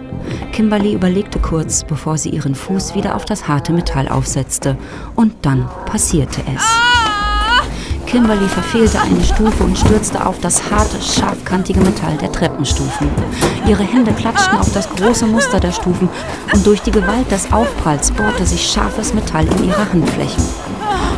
[0.53, 4.79] Kimberly überlegte kurz, bevor sie ihren Fuß wieder auf das harte Metall aufsetzte.
[5.15, 6.88] Und dann passierte es.
[8.09, 13.07] Kimberly verfehlte eine Stufe und stürzte auf das harte, scharfkantige Metall der Treppenstufen.
[13.67, 16.09] Ihre Hände klatschten auf das große Muster der Stufen
[16.51, 20.43] und durch die Gewalt des Aufpralls bohrte sich scharfes Metall in ihre Handflächen.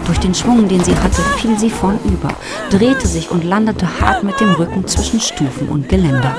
[0.06, 2.30] Durch den Schwung, den sie hatte, fiel sie vornüber,
[2.70, 6.34] drehte sich und landete hart mit dem Rücken zwischen Stufen und Geländer.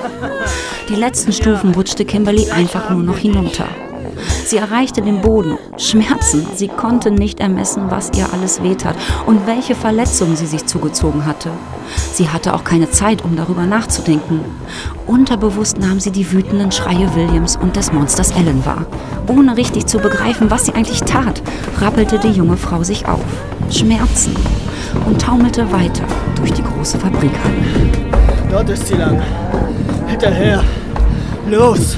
[0.89, 3.67] Die letzten Stufen rutschte Kimberly einfach nur noch hinunter.
[4.45, 5.57] Sie erreichte den Boden.
[5.77, 6.45] Schmerzen.
[6.55, 11.49] Sie konnte nicht ermessen, was ihr alles wehtat und welche Verletzungen sie sich zugezogen hatte.
[12.13, 14.41] Sie hatte auch keine Zeit, um darüber nachzudenken.
[15.07, 18.85] Unterbewusst nahm sie die wütenden Schreie Williams und des Monsters Ellen wahr.
[19.27, 21.41] Ohne richtig zu begreifen, was sie eigentlich tat,
[21.79, 23.23] rappelte die junge Frau sich auf.
[23.69, 24.35] Schmerzen.
[25.05, 26.03] Und taumelte weiter
[26.35, 27.55] durch die große Fabrikhalle.
[28.49, 29.21] Dort ist sie lang.
[30.07, 30.63] Hinterher.
[31.49, 31.97] Los.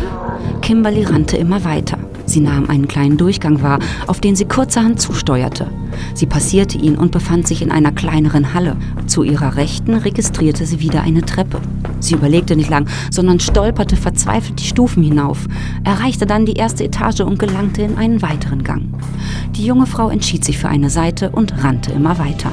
[0.61, 1.97] Kimberly rannte immer weiter.
[2.33, 5.67] Sie nahm einen kleinen Durchgang wahr, auf den sie kurzerhand zusteuerte.
[6.15, 8.75] Sie passierte ihn und befand sich in einer kleineren Halle.
[9.05, 11.61] Zu ihrer Rechten registrierte sie wieder eine Treppe.
[11.99, 15.47] Sie überlegte nicht lang, sondern stolperte verzweifelt die Stufen hinauf,
[15.83, 18.85] erreichte dann die erste Etage und gelangte in einen weiteren Gang.
[19.55, 22.51] Die junge Frau entschied sich für eine Seite und rannte immer weiter.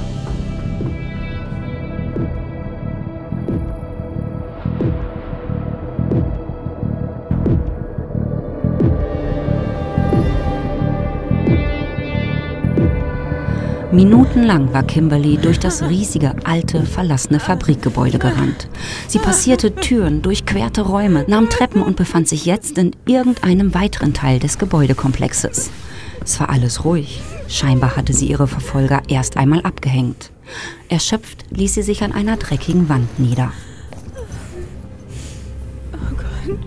[13.92, 18.68] Minutenlang war Kimberly durch das riesige, alte, verlassene Fabrikgebäude gerannt.
[19.08, 24.38] Sie passierte Türen, durchquerte Räume, nahm Treppen und befand sich jetzt in irgendeinem weiteren Teil
[24.38, 25.72] des Gebäudekomplexes.
[26.24, 27.20] Es war alles ruhig.
[27.48, 30.30] Scheinbar hatte sie ihre Verfolger erst einmal abgehängt.
[30.88, 33.52] Erschöpft ließ sie sich an einer dreckigen Wand nieder.
[35.94, 36.58] Oh Gott.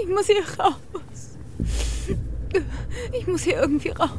[0.00, 0.76] Ich muss hier raus.
[3.18, 4.10] Ich muss hier irgendwie raus.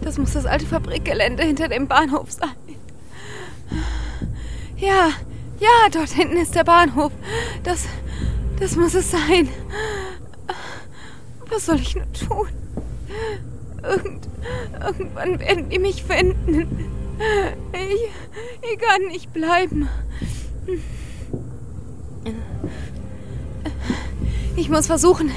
[0.00, 2.50] Das muss das alte Fabrikgelände hinter dem Bahnhof sein.
[4.76, 5.10] Ja,
[5.60, 7.12] ja, dort hinten ist der Bahnhof.
[7.62, 7.86] Das,
[8.58, 9.48] das muss es sein.
[11.48, 12.48] Was soll ich nur tun?
[13.82, 14.28] Irgend,
[14.80, 16.90] irgendwann werden die mich finden.
[17.72, 19.88] Ich, ich kann nicht bleiben.
[24.56, 25.30] Ich muss versuchen,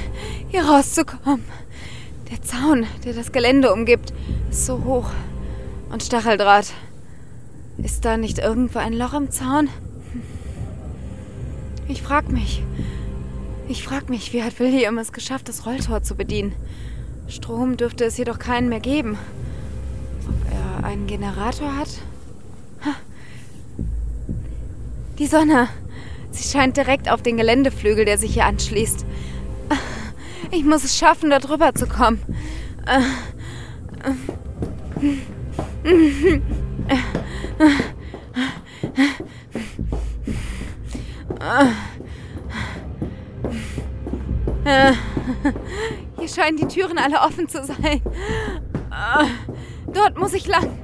[0.48, 1.44] hier rauszukommen.
[2.30, 4.12] Der Zaun, der das Gelände umgibt,
[4.50, 5.10] ist so hoch.
[5.90, 6.72] Und Stacheldraht.
[7.78, 9.68] Ist da nicht irgendwo ein Loch im Zaun?
[11.88, 12.62] Ich frag mich.
[13.68, 16.52] Ich frag mich, wie hat William es geschafft, das Rolltor zu bedienen?
[17.28, 19.18] Strom dürfte es jedoch keinen mehr geben.
[20.28, 21.88] Ob er einen Generator hat?
[22.84, 22.94] Ha.
[25.18, 25.68] Die Sonne.
[26.30, 29.06] Sie scheint direkt auf den Geländeflügel, der sich hier anschließt.
[30.50, 32.20] Ich muss es schaffen, da drüber zu kommen.
[46.18, 48.02] Hier scheinen die Türen alle offen zu sein.
[49.92, 50.76] Dort muss ich lang.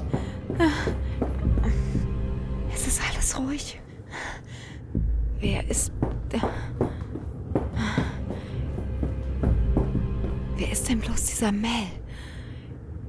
[2.72, 3.79] Es ist alles ruhig.
[5.40, 5.92] Wer ist.
[10.56, 11.70] Wer ist denn bloß dieser Mel?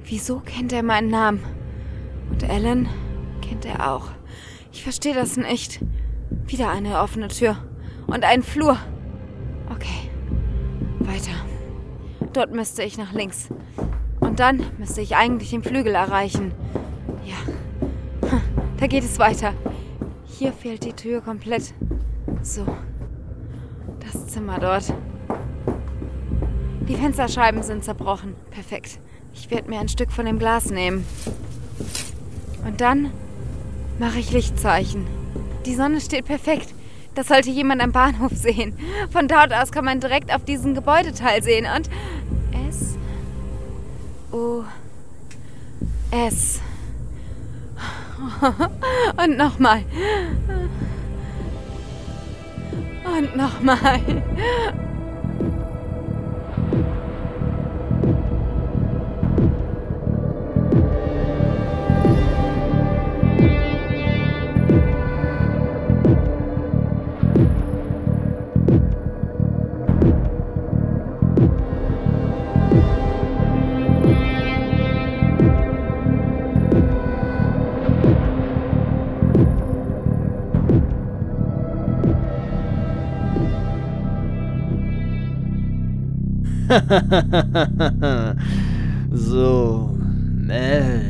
[0.04, 1.40] Wieso kennt er meinen Namen?
[2.30, 2.88] Und Ellen
[3.42, 4.08] kennt er auch.
[4.72, 5.80] Ich verstehe das nicht.
[6.46, 7.58] Wieder eine offene Tür.
[8.06, 8.78] Und ein Flur.
[9.70, 10.10] Okay.
[11.00, 11.32] Weiter.
[12.32, 13.48] Dort müsste ich nach links.
[14.20, 16.52] Und dann müsste ich eigentlich den Flügel erreichen.
[17.24, 17.36] Ja.
[18.78, 19.54] Da geht es weiter.
[20.24, 21.72] Hier fehlt die Tür komplett.
[22.42, 22.66] So.
[24.00, 24.92] Das Zimmer dort.
[26.88, 28.34] Die Fensterscheiben sind zerbrochen.
[28.50, 28.98] Perfekt.
[29.32, 31.06] Ich werde mir ein Stück von dem Glas nehmen.
[32.66, 33.12] Und dann
[33.98, 35.06] mache ich Lichtzeichen.
[35.66, 36.74] Die Sonne steht perfekt.
[37.14, 38.76] Das sollte jemand am Bahnhof sehen.
[39.10, 41.66] Von dort aus kann man direkt auf diesen Gebäudeteil sehen.
[41.76, 41.88] Und
[42.68, 42.96] S.
[44.32, 44.64] O.
[46.10, 46.60] S.
[49.24, 49.84] Und nochmal.
[53.12, 54.00] Und nochmal.
[89.10, 91.02] so, Mel.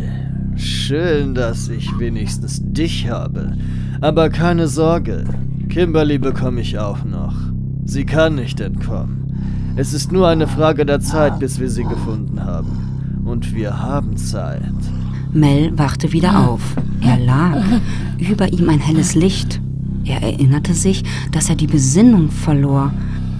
[0.57, 3.57] Schön, dass ich wenigstens dich habe.
[4.01, 5.25] Aber keine Sorge,
[5.69, 7.35] Kimberly bekomme ich auch noch.
[7.85, 9.23] Sie kann nicht entkommen.
[9.77, 13.23] Es ist nur eine Frage der Zeit, bis wir sie gefunden haben.
[13.25, 14.63] Und wir haben Zeit.
[15.33, 16.77] Mel wachte wieder auf.
[17.01, 17.63] Er lag.
[18.19, 19.61] Über ihm ein helles Licht.
[20.05, 22.93] Er erinnerte sich, dass er die Besinnung verlor.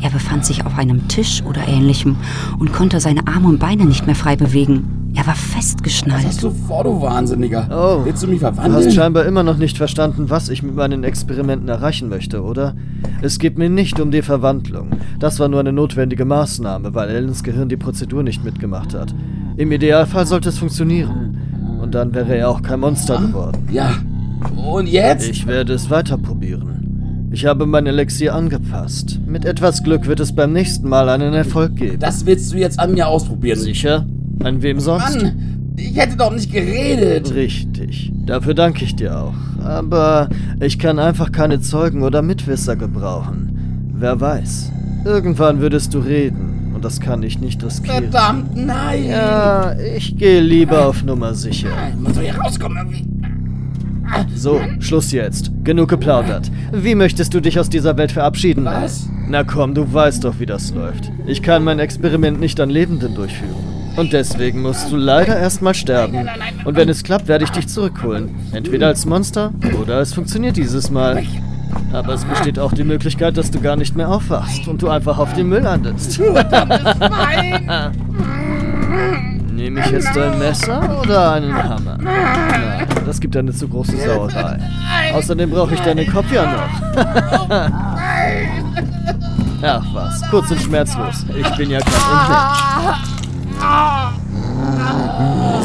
[0.03, 2.17] Er befand sich auf einem Tisch oder ähnlichem
[2.59, 5.13] und konnte seine Arme und Beine nicht mehr frei bewegen.
[5.15, 6.23] Er war festgeschnallt.
[6.25, 7.69] Was hast du vor, du Wahnsinniger?
[7.71, 8.75] Oh, Willst du mich Du verwandeln?
[8.87, 12.75] hast scheinbar immer noch nicht verstanden, was ich mit meinen Experimenten erreichen möchte, oder?
[13.21, 14.89] Es geht mir nicht um die Verwandlung.
[15.21, 19.15] Das war nur eine notwendige Maßnahme, weil Ellens Gehirn die Prozedur nicht mitgemacht hat.
[19.57, 21.37] Im Idealfall sollte es funktionieren.
[21.81, 23.69] Und dann wäre er auch kein Monster geworden.
[23.71, 23.93] ja.
[24.57, 25.29] Und jetzt?
[25.29, 26.82] Ich werde es weiter probieren.
[27.33, 29.19] Ich habe mein Elixier angepasst.
[29.27, 31.99] Mit etwas Glück wird es beim nächsten Mal einen Erfolg geben.
[31.99, 33.59] Das willst du jetzt an mir ausprobieren.
[33.59, 34.07] Sicher?
[34.45, 35.23] An wem sonst?
[35.23, 37.33] Mann, ich hätte doch nicht geredet.
[37.35, 38.13] Richtig.
[38.27, 39.33] Dafür danke ich dir auch.
[39.65, 40.29] Aber
[40.61, 43.91] ich kann einfach keine Zeugen oder Mitwisser gebrauchen.
[43.95, 44.71] Wer weiß.
[45.07, 46.73] Irgendwann würdest du reden.
[46.75, 48.11] Und das kann ich nicht riskieren.
[48.11, 49.05] Verdammt, nein.
[49.07, 51.71] Ja, ich gehe lieber auf Nummer sicher.
[51.99, 53.22] Man soll hier rauskommen irgendwie.
[54.35, 55.51] So, Schluss jetzt.
[55.65, 56.51] Genug geplaudert.
[56.73, 58.65] Wie möchtest du dich aus dieser Welt verabschieden?
[58.65, 59.09] Was?
[59.29, 61.13] Na komm, du weißt doch, wie das läuft.
[61.27, 63.55] Ich kann mein Experiment nicht an Lebenden durchführen.
[63.97, 66.29] Und deswegen musst du leider erstmal sterben.
[66.65, 68.31] Und wenn es klappt, werde ich dich zurückholen.
[68.53, 71.23] Entweder als Monster oder es funktioniert dieses Mal.
[71.93, 75.19] Aber es besteht auch die Möglichkeit, dass du gar nicht mehr aufwachst und du einfach
[75.19, 76.21] auf dem Müll landest.
[79.53, 81.99] Nehme ich jetzt ein Messer oder einen Hammer?
[82.01, 84.59] Na, das gibt eine zu große Sauerei.
[85.15, 86.71] Außerdem brauche ich deinen Kopf ja noch.
[89.63, 91.27] Ach was, kurz und schmerzlos.
[91.39, 92.63] Ich bin ja kein Unmensch.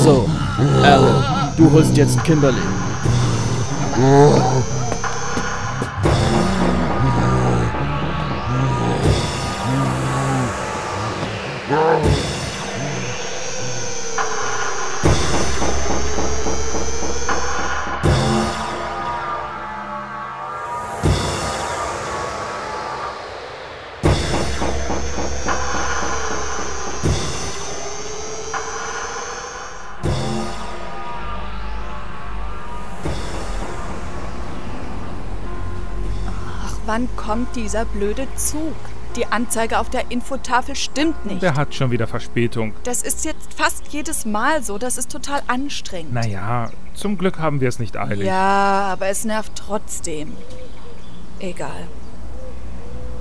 [0.03, 0.29] So,
[0.83, 1.23] Alan,
[1.57, 2.57] du holst jetzt Kimberly.
[37.27, 38.73] Kommt dieser blöde Zug?
[39.17, 41.41] Die Anzeige auf der Infotafel stimmt nicht.
[41.41, 42.73] Der hat schon wieder Verspätung.
[42.85, 44.77] Das ist jetzt fast jedes Mal so.
[44.77, 46.13] Das ist total anstrengend.
[46.13, 48.25] Naja, zum Glück haben wir es nicht eilig.
[48.25, 50.31] Ja, aber es nervt trotzdem.
[51.39, 51.87] Egal.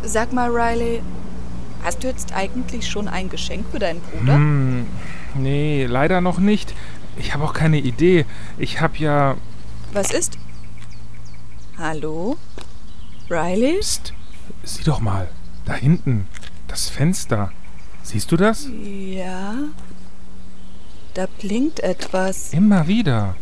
[0.04, 1.02] Sag mal, Riley,
[1.82, 4.34] hast du jetzt eigentlich schon ein Geschenk für deinen Bruder?
[4.34, 4.86] Hm,
[5.34, 6.74] nee, leider noch nicht.
[7.16, 8.24] Ich habe auch keine Idee.
[8.56, 9.34] Ich habe ja...
[9.92, 10.38] Was ist?
[11.76, 12.36] Hallo?
[13.28, 13.78] Riley?
[13.80, 14.12] Psst,
[14.62, 15.28] sieh doch mal.
[15.64, 16.28] Da hinten.
[16.68, 17.52] Das Fenster.
[18.02, 18.68] Siehst du das?
[18.84, 19.54] Ja.
[21.14, 22.52] Da blinkt etwas.
[22.52, 23.36] Immer wieder.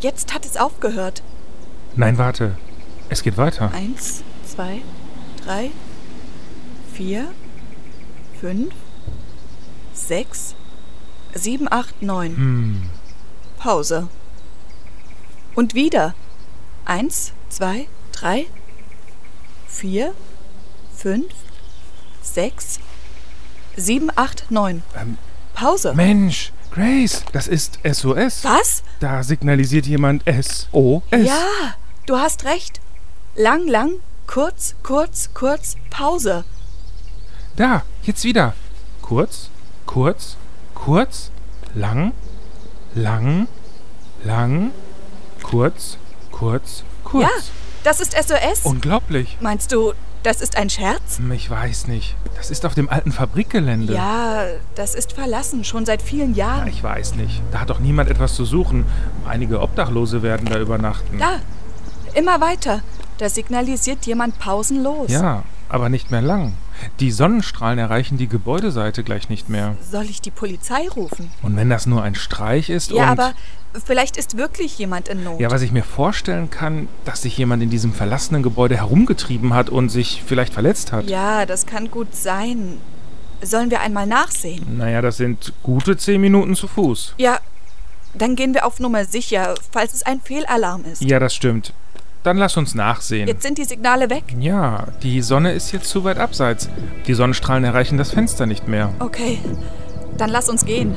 [0.00, 1.22] Jetzt hat es aufgehört.
[1.96, 2.56] Nein, warte.
[3.08, 3.72] Es geht weiter.
[3.72, 4.82] Eins, zwei,
[5.44, 5.70] drei,
[6.92, 7.28] vier,
[8.40, 8.74] fünf,
[9.94, 10.54] sechs,
[11.34, 12.36] sieben, acht, neun.
[12.36, 12.82] Hm.
[13.58, 14.08] Pause.
[15.54, 16.14] Und wieder.
[16.84, 18.46] Eins, zwei, drei,
[19.68, 20.14] vier,
[20.96, 21.32] fünf,
[22.22, 22.80] sechs,
[23.76, 24.82] sieben, acht, neun.
[24.98, 25.18] Ähm,
[25.54, 25.94] Pause.
[25.94, 28.44] Mensch, Grace, das ist SOS.
[28.44, 28.82] Was?
[29.00, 31.02] Da signalisiert jemand SOS.
[31.10, 31.74] Ja,
[32.06, 32.80] du hast recht.
[33.34, 33.92] Lang, lang,
[34.26, 36.44] kurz, kurz, kurz, Pause.
[37.56, 38.54] Da, jetzt wieder.
[39.02, 39.50] Kurz,
[39.86, 40.36] kurz,
[40.74, 41.30] kurz,
[41.74, 42.12] lang,
[42.94, 43.46] lang,
[44.24, 44.72] lang,
[45.42, 45.96] kurz,
[46.30, 47.22] kurz, kurz.
[47.22, 47.30] Ja,
[47.86, 48.60] das ist SOS.
[48.64, 49.38] Unglaublich.
[49.40, 51.18] Meinst du, das ist ein Scherz?
[51.18, 52.16] Hm, Ich weiß nicht.
[52.36, 53.94] Das ist auf dem alten Fabrikgelände.
[53.94, 54.44] Ja,
[54.74, 56.68] das ist verlassen, schon seit vielen Ja, Jahren.
[56.68, 57.40] Ich weiß nicht.
[57.52, 58.84] Da hat doch niemand etwas zu suchen.
[59.26, 61.18] Einige Obdachlose werden da übernachten.
[61.18, 61.40] Da,
[62.14, 62.82] immer weiter.
[63.18, 65.10] Da signalisiert jemand pausenlos.
[65.10, 66.54] Ja, aber nicht mehr lang.
[67.00, 69.76] Die Sonnenstrahlen erreichen die Gebäudeseite gleich nicht mehr.
[69.90, 71.30] Soll ich die Polizei rufen?
[71.42, 73.08] Und wenn das nur ein Streich ist Ja, und...
[73.20, 73.32] aber
[73.84, 75.40] vielleicht ist wirklich jemand in Not.
[75.40, 79.70] Ja, was ich mir vorstellen kann, dass sich jemand in diesem verlassenen Gebäude herumgetrieben hat
[79.70, 81.08] und sich vielleicht verletzt hat.
[81.08, 82.78] Ja, das kann gut sein.
[83.42, 84.78] Sollen wir einmal nachsehen?
[84.78, 87.14] Naja, das sind gute zehn Minuten zu Fuß.
[87.18, 87.38] Ja,
[88.14, 91.02] dann gehen wir auf Nummer sicher, falls es ein Fehlalarm ist.
[91.02, 91.72] Ja, das stimmt.
[92.22, 93.28] Dann lass uns nachsehen.
[93.28, 94.24] Jetzt sind die Signale weg.
[94.40, 96.68] Ja, die Sonne ist jetzt zu weit abseits.
[97.06, 98.92] Die Sonnenstrahlen erreichen das Fenster nicht mehr.
[98.98, 99.38] Okay,
[100.16, 100.96] dann lass uns gehen.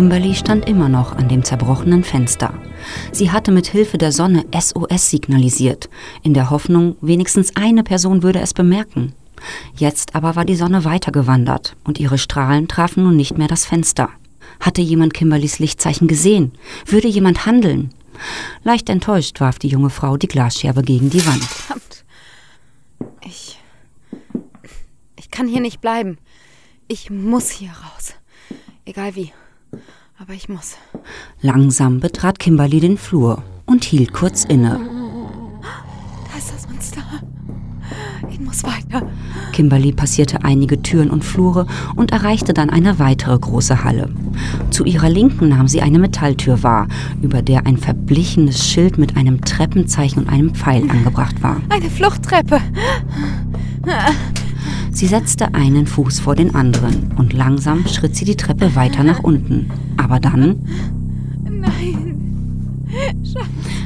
[0.00, 2.54] Kimberly stand immer noch an dem zerbrochenen Fenster.
[3.12, 5.90] Sie hatte mit Hilfe der Sonne SOS signalisiert,
[6.22, 9.12] in der Hoffnung, wenigstens eine Person würde es bemerken.
[9.76, 14.08] Jetzt aber war die Sonne weitergewandert und ihre Strahlen trafen nun nicht mehr das Fenster.
[14.58, 16.52] Hatte jemand Kimberlys Lichtzeichen gesehen?
[16.86, 17.90] Würde jemand handeln?
[18.64, 21.44] Leicht enttäuscht warf die junge Frau die Glasscherbe gegen die Wand.
[21.44, 22.04] Verdammt.
[23.22, 23.58] Ich.
[25.16, 26.16] Ich kann hier nicht bleiben.
[26.88, 28.14] Ich muss hier raus.
[28.86, 29.30] Egal wie.
[30.18, 30.76] Aber ich muss.
[31.40, 34.78] Langsam betrat Kimberly den Flur und hielt kurz inne.
[36.30, 37.02] Da ist das Monster.
[38.30, 39.08] Ich muss weiter.
[39.52, 41.66] Kimberly passierte einige Türen und Flure
[41.96, 44.10] und erreichte dann eine weitere große Halle.
[44.70, 46.86] Zu ihrer Linken nahm sie eine Metalltür wahr,
[47.22, 51.60] über der ein verblichenes Schild mit einem Treppenzeichen und einem Pfeil angebracht war.
[51.70, 52.60] Eine Fluchttreppe.
[54.92, 59.22] Sie setzte einen Fuß vor den anderen und langsam schritt sie die Treppe weiter nach
[59.22, 59.70] unten.
[59.96, 60.66] Aber dann.
[61.48, 62.16] Nein.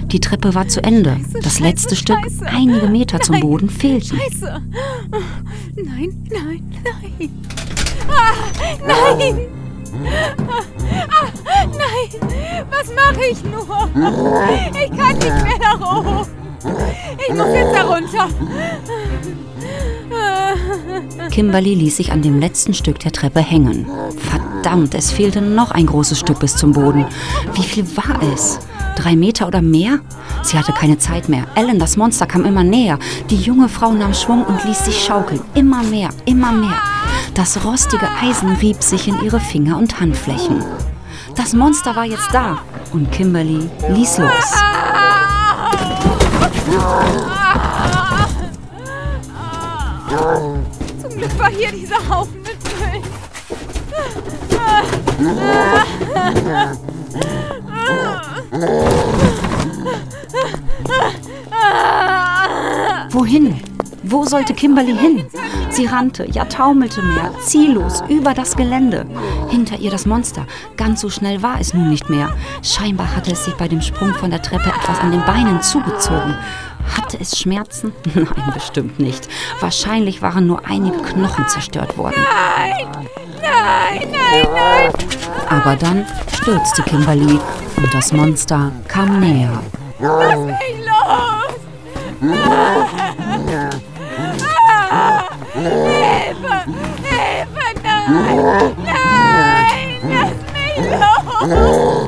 [0.06, 1.18] Die Treppe war zu Ende.
[1.42, 4.18] Das letzte Stück, einige Meter zum Boden, fehlten.
[4.18, 4.62] Scheiße.
[5.76, 7.30] Nein, nein, nein.
[8.08, 8.32] Ah,
[8.86, 9.36] nein.
[10.48, 12.08] Ah, nein.
[12.70, 13.88] Was mache ich nur?
[14.72, 16.26] Ich kann nicht mehr da hoch.
[17.28, 18.28] Ich muss jetzt da runter.
[21.30, 23.86] Kimberly ließ sich an dem letzten Stück der Treppe hängen.
[24.18, 27.06] Verdammt, es fehlte noch ein großes Stück bis zum Boden.
[27.54, 28.58] Wie viel war es?
[28.96, 30.00] Drei Meter oder mehr?
[30.42, 31.46] Sie hatte keine Zeit mehr.
[31.54, 32.98] Ellen, das Monster, kam immer näher.
[33.30, 35.40] Die junge Frau nahm Schwung und ließ sich schaukeln.
[35.54, 36.78] Immer mehr, immer mehr.
[37.34, 40.62] Das rostige Eisen rieb sich in ihre Finger und Handflächen.
[41.34, 42.58] Das Monster war jetzt da
[42.92, 44.54] und Kimberly ließ los.
[51.24, 53.02] Glück war hier dieser Haufen mit Müll.
[63.10, 63.60] Wohin?
[64.02, 65.24] Wo sollte Kimberly hin?
[65.70, 69.06] Sie rannte, ja taumelte mehr, ziellos über das Gelände.
[69.48, 70.46] Hinter ihr das Monster.
[70.76, 72.34] Ganz so schnell war es nun nicht mehr.
[72.62, 76.36] Scheinbar hatte es sich bei dem Sprung von der Treppe etwas an den Beinen zugezogen.
[76.96, 77.92] Hatte es Schmerzen?
[78.14, 79.28] Nein, bestimmt nicht.
[79.60, 82.16] Wahrscheinlich waren nur einige Knochen zerstört worden.
[82.16, 82.86] Nein,
[83.42, 84.92] nein, nein, nein.
[85.48, 87.38] Aber dann stürzte Kimberly
[87.76, 89.62] und das Monster kam näher.
[89.98, 91.54] Lass mich los.
[95.54, 96.64] Hilfe,
[97.02, 100.78] Hilfe, nein, nein, lass mich
[101.50, 102.03] los.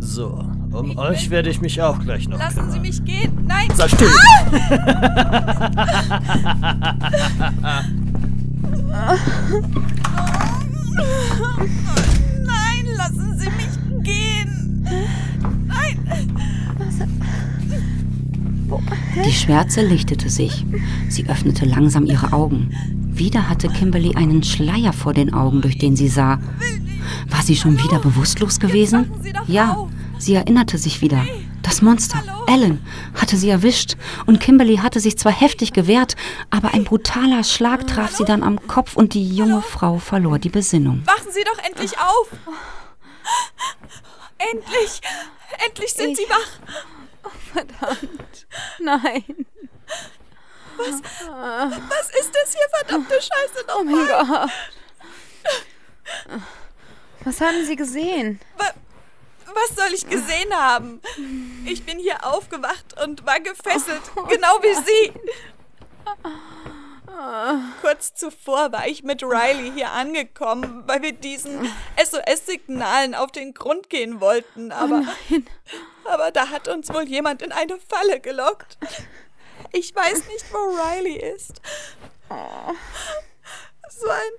[0.00, 0.42] So,
[0.72, 2.72] um Ich euch will- werde ich mich auch gleich noch lassen kümmern.
[2.72, 3.32] Sie mich gehen.
[3.46, 4.08] Nein, Sei still!
[12.44, 14.86] nein, lassen Sie mich gehen.
[15.66, 15.98] Nein.
[19.24, 20.64] Die Schwärze lichtete sich.
[21.08, 22.70] Sie öffnete langsam ihre Augen.
[23.12, 26.38] Wieder hatte Kimberly einen Schleier vor den Augen, durch den sie sah.
[27.30, 29.10] War sie schon wieder bewusstlos gewesen?
[29.46, 31.24] Ja, sie erinnerte sich wieder.
[31.62, 36.16] Das Monster, Ellen, hatte sie erwischt und Kimberly hatte sich zwar heftig gewehrt,
[36.50, 40.48] aber ein brutaler Schlag traf sie dann am Kopf und die junge Frau verlor die
[40.48, 41.02] Besinnung.
[41.06, 42.28] Wachen Sie doch endlich auf.
[44.38, 45.00] Endlich.
[45.66, 47.30] Endlich sind Sie wach.
[47.52, 48.46] Verdammt.
[48.80, 49.46] Nein.
[50.78, 54.48] Was ist das hier, verdammte Scheiße Oh mein nochmal?
[56.26, 56.40] Gott.
[57.24, 58.40] Was haben Sie gesehen?
[58.56, 58.74] Wa-
[59.54, 61.00] Was soll ich gesehen haben?
[61.66, 65.12] Ich bin hier aufgewacht und war gefesselt, genau wie Sie.
[67.82, 71.70] Kurz zuvor war ich mit Riley hier angekommen, weil wir diesen
[72.02, 74.72] SOS-Signalen auf den Grund gehen wollten.
[74.72, 75.02] Aber,
[76.04, 78.78] aber da hat uns wohl jemand in eine Falle gelockt.
[79.72, 81.60] Ich weiß nicht, wo Riley ist.
[83.90, 84.32] So ein,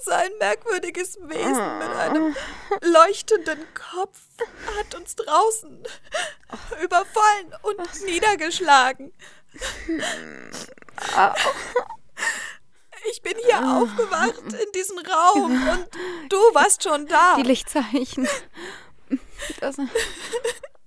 [0.00, 2.36] so ein merkwürdiges Wesen mit einem
[2.82, 4.20] leuchtenden Kopf
[4.78, 5.82] hat uns draußen
[6.82, 9.12] überfallen und niedergeschlagen.
[13.10, 15.88] Ich bin hier aufgewacht in diesem Raum und
[16.28, 17.36] du warst schon da.
[17.36, 18.28] Die Lichtzeichen.
[19.60, 19.76] Das,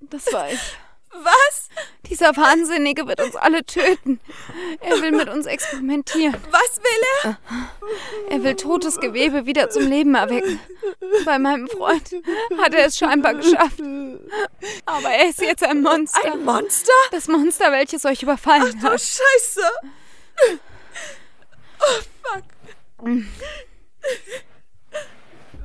[0.02, 0.78] das war ich.
[1.14, 1.70] Was?
[2.10, 4.20] Dieser Wahnsinnige wird uns alle töten.
[4.80, 6.36] Er will mit uns experimentieren.
[6.52, 7.38] Was will er?
[8.30, 10.60] Er will totes Gewebe wieder zum Leben erwecken.
[11.26, 12.12] Bei meinem Freund
[12.58, 13.82] hat er es scheinbar geschafft.
[14.86, 16.34] Aber er ist jetzt ein Monster.
[16.34, 16.94] Ein Monster?
[17.12, 19.02] Das Monster, welches euch überfallen Oh, hat.
[19.02, 19.62] Scheiße.
[21.80, 22.44] Oh, fuck.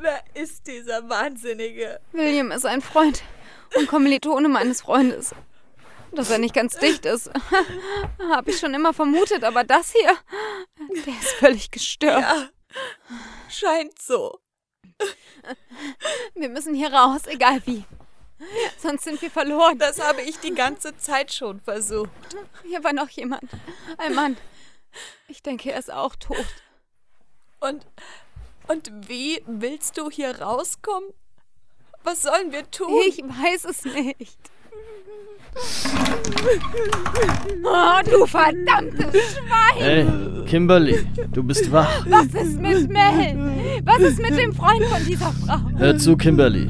[0.00, 2.00] Wer ist dieser Wahnsinnige?
[2.12, 3.22] William ist ein Freund
[3.74, 5.34] und Kommilitone meines Freundes.
[6.12, 7.30] Dass er nicht ganz dicht ist,
[8.30, 10.16] habe ich schon immer vermutet, aber das hier,
[11.04, 12.20] der ist völlig gestört.
[12.20, 12.48] Ja,
[13.50, 14.40] scheint so.
[16.34, 17.84] Wir müssen hier raus, egal wie.
[18.78, 19.78] Sonst sind wir verloren.
[19.78, 22.10] Das habe ich die ganze Zeit schon versucht.
[22.64, 23.50] Hier war noch jemand.
[23.98, 24.36] Ein Mann.
[25.28, 26.46] Ich denke, er ist auch tot.
[27.60, 27.86] Und,
[28.68, 31.12] und wie willst du hier rauskommen?
[32.06, 32.86] Was sollen wir tun?
[33.08, 34.38] Ich weiß es nicht.
[37.64, 39.78] Oh, du verdammtes Schwein!
[39.78, 40.06] Hey,
[40.46, 42.06] Kimberly, du bist wach.
[42.08, 43.80] Was ist mit Mel?
[43.84, 45.58] Was ist mit dem Freund von dieser Frau?
[45.78, 46.68] Hör zu, Kimberly.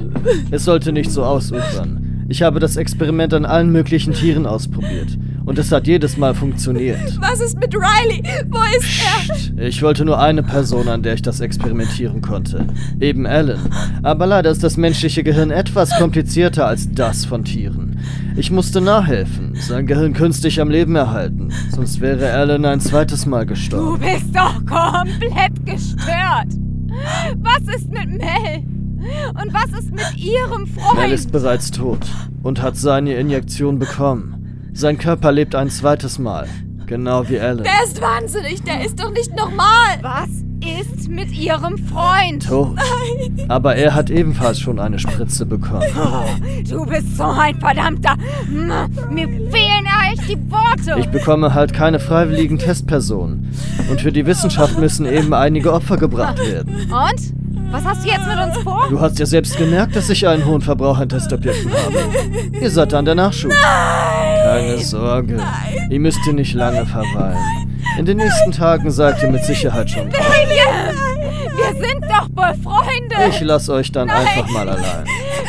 [0.50, 2.15] Es sollte nicht so ausufern.
[2.28, 5.16] Ich habe das Experiment an allen möglichen Tieren ausprobiert.
[5.44, 7.20] Und es hat jedes Mal funktioniert.
[7.20, 8.20] Was ist mit Riley?
[8.48, 9.64] Wo ist er?
[9.64, 12.66] Ich wollte nur eine Person, an der ich das experimentieren konnte.
[12.98, 13.60] Eben Alan.
[14.02, 18.00] Aber leider ist das menschliche Gehirn etwas komplizierter als das von Tieren.
[18.34, 21.52] Ich musste nachhelfen, sein Gehirn künstlich am Leben erhalten.
[21.70, 24.00] Sonst wäre Alan ein zweites Mal gestorben.
[24.00, 26.48] Du bist doch komplett gestört.
[27.36, 28.75] Was ist mit Mel?
[29.40, 30.98] Und was ist mit ihrem Freund?
[30.98, 32.06] Mel ist bereits tot
[32.42, 34.70] und hat seine Injektion bekommen.
[34.72, 36.48] Sein Körper lebt ein zweites Mal.
[36.86, 37.64] Genau wie Alan.
[37.64, 39.98] Der ist wahnsinnig, der ist doch nicht normal.
[40.02, 40.28] Was
[40.82, 42.46] ist mit ihrem Freund?
[42.46, 42.76] Tot.
[43.48, 45.86] Aber er hat ebenfalls schon eine Spritze bekommen.
[45.96, 46.24] Oh,
[46.68, 48.16] du bist so ein verdammter.
[48.48, 51.00] Mir fehlen echt die Worte.
[51.00, 53.50] Ich bekomme halt keine freiwilligen Testpersonen.
[53.90, 56.74] Und für die Wissenschaft müssen eben einige Opfer gebracht werden.
[56.90, 57.35] Und?
[57.70, 58.86] Was hast du jetzt mit uns vor?
[58.88, 61.98] Du hast ja selbst gemerkt, dass ich einen hohen Verbrauch an Testobjekten habe.
[62.60, 63.50] Ihr seid dann der Nachschub.
[63.50, 64.44] Nein!
[64.44, 65.34] Keine Sorge.
[65.34, 65.88] Nein.
[65.90, 67.38] Ihr müsst hier nicht lange verweilen.
[67.98, 70.18] In den nächsten Tagen seid ihr mit Sicherheit schon da.
[70.18, 73.30] Wir sind doch befreundet!
[73.30, 74.26] Ich lass euch dann Nein.
[74.26, 75.04] einfach mal allein.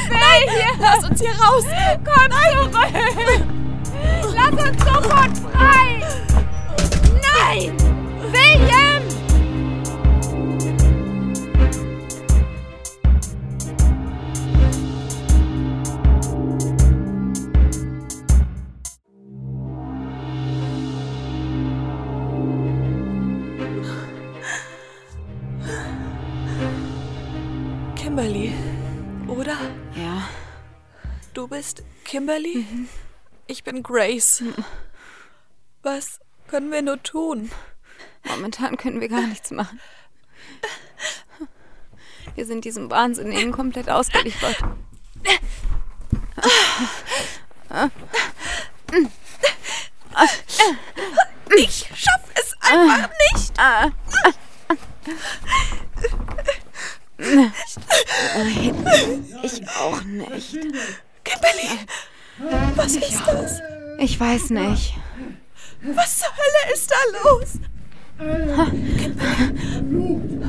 [0.10, 0.80] William!
[0.80, 1.66] Lass uns hier raus!
[2.04, 3.46] Komm zurück!
[4.36, 6.02] Lass uns sofort frei!
[7.14, 7.74] Nein!
[8.32, 8.77] William!
[31.58, 32.68] Bist Kimberly?
[32.70, 32.88] Mhm.
[33.48, 34.42] Ich bin Grace.
[34.42, 34.54] Mhm.
[35.82, 37.50] Was können wir nur tun?
[38.24, 39.80] Momentan können wir gar nichts machen.
[42.36, 44.58] Wir sind diesem Wahnsinnigen komplett ausgeliefert.
[51.58, 53.54] Ich schaff es einfach nicht.
[59.42, 60.56] Ich auch nicht.
[61.40, 61.70] Kimberly,
[62.76, 63.62] was ist das?
[64.00, 64.94] Ich weiß nicht.
[65.82, 67.60] Was zur Hölle ist da los?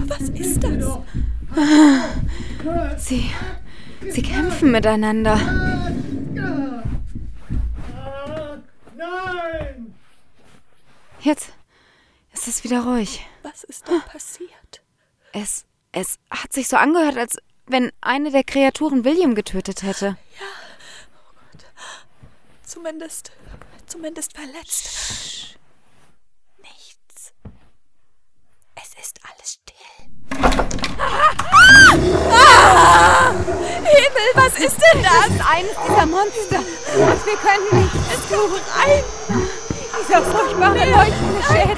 [0.06, 0.98] Was ist das?
[2.98, 3.30] Sie,
[4.10, 5.36] sie kämpfen miteinander.
[8.96, 9.94] Nein!
[11.20, 11.52] Jetzt
[12.32, 13.26] ist es wieder ruhig.
[13.42, 14.82] Was ist da passiert?
[15.32, 20.16] Es es hat sich so angehört, als wenn eine der Kreaturen William getötet hätte.
[20.38, 20.46] Ja.
[22.78, 23.32] Zumindest.
[23.88, 24.86] Zumindest verletzt.
[24.86, 25.56] Sch
[26.62, 27.32] Nichts.
[28.76, 30.06] Es ist alles still.
[30.96, 31.34] Ah!
[32.30, 33.32] Ah!
[33.82, 35.44] Himmel, was ist denn das?
[35.50, 36.58] Eines dieser Monster.
[36.58, 37.94] Und wir können nicht.
[38.14, 39.02] Es kommt rein.
[40.00, 41.76] Dieser furchtbare leuchtende Schädel.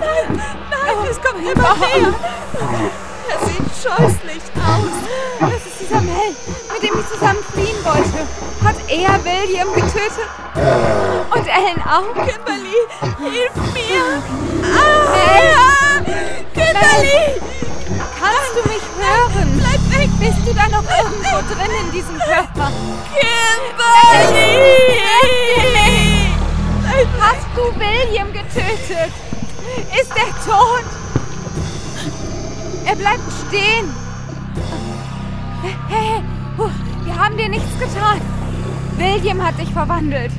[0.00, 2.14] Nein, nein, oh, es kommt immer näher.
[3.28, 5.10] Er sieht scheußlich aus.
[5.90, 6.34] Das ist dieser Mel,
[6.72, 8.20] mit dem ich zusammen fliehen wollte.
[8.64, 10.30] Hat er William getötet?
[11.34, 12.14] Und Ellen auch?
[12.14, 12.78] Kimberly,
[13.18, 14.22] hilf mir!
[14.62, 16.00] Ah!
[16.06, 16.44] Mel!
[16.54, 17.40] Kimberly!
[18.20, 19.48] Kannst du mich hören?
[19.58, 20.10] Bleib weg!
[20.20, 22.70] Bist du da noch irgendwo drin in diesem Körper?
[23.12, 24.60] Kimberly!
[27.18, 29.12] Hast du William getötet?
[30.00, 30.84] Ist er tot?
[32.84, 33.92] Er bleibt stehen.
[35.62, 36.22] Hey, hey,
[37.04, 38.18] wir haben dir nichts getan.
[38.96, 40.32] William hat dich verwandelt.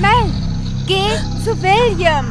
[0.00, 0.32] Mel,
[0.86, 1.10] geh
[1.44, 2.26] zu William.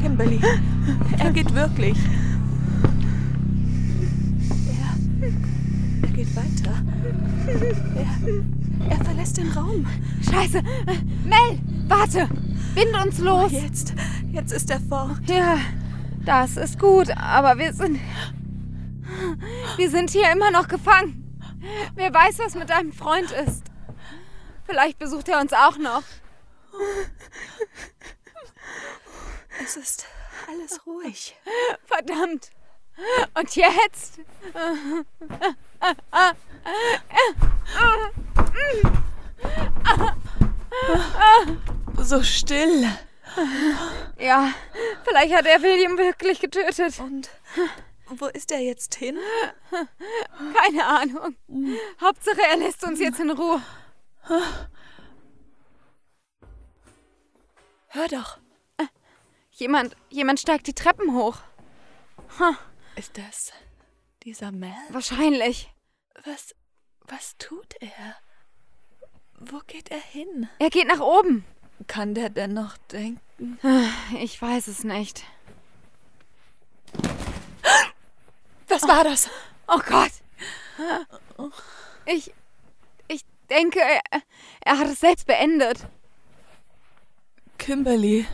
[0.00, 0.40] Kimberly,
[1.18, 1.98] er geht wirklich.
[5.20, 6.82] Er, er geht weiter.
[7.96, 9.84] Er, er verlässt den Raum.
[10.22, 10.62] Scheiße.
[11.24, 12.28] Mel, warte.
[12.74, 13.52] Bind uns los.
[13.52, 13.94] Jetzt,
[14.32, 15.20] jetzt ist er fort.
[15.26, 15.56] Ja,
[16.26, 18.00] das ist gut, aber wir sind.
[19.76, 21.40] Wir sind hier immer noch gefangen.
[21.94, 23.64] Wer weiß, was mit deinem Freund ist.
[24.64, 26.02] Vielleicht besucht er uns auch noch.
[29.62, 30.06] Es ist
[30.48, 31.36] alles ruhig.
[31.86, 32.50] Verdammt.
[33.38, 34.20] Und jetzt?
[41.98, 42.88] So still.
[44.18, 44.52] Ja,
[45.04, 46.98] vielleicht hat er William wirklich getötet.
[47.00, 47.28] Und
[48.08, 49.18] Wo ist er jetzt hin?
[50.54, 51.36] Keine Ahnung.
[52.00, 53.60] Hauptsache, er lässt uns jetzt in Ruhe.
[57.88, 58.38] Hör doch.
[59.50, 61.38] Jemand, jemand steigt die Treppen hoch.
[62.94, 63.52] Ist das
[64.22, 64.74] dieser Mel?
[64.90, 65.72] Wahrscheinlich.
[66.24, 66.54] Was,
[67.06, 68.16] was tut er?
[69.38, 70.48] Wo geht er hin?
[70.58, 71.44] Er geht nach oben.
[71.86, 73.20] Kann der denn noch denken?
[74.18, 75.24] Ich weiß es nicht.
[78.68, 79.28] Was war das?
[79.68, 80.12] Oh Gott.
[82.06, 82.32] Ich.
[83.08, 84.22] Ich denke, er,
[84.64, 85.86] er hat es selbst beendet.
[87.58, 88.26] Kimberly.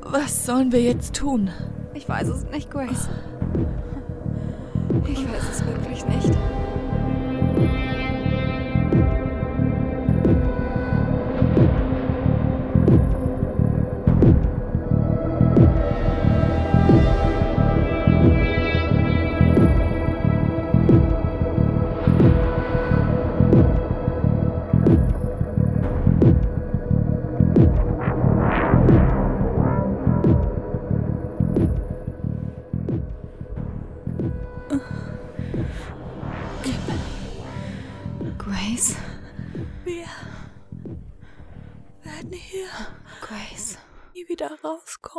[0.00, 1.50] Was sollen wir jetzt tun?
[1.94, 3.08] Ich weiß es nicht, Grace.
[5.06, 6.36] Ich weiß es wirklich nicht.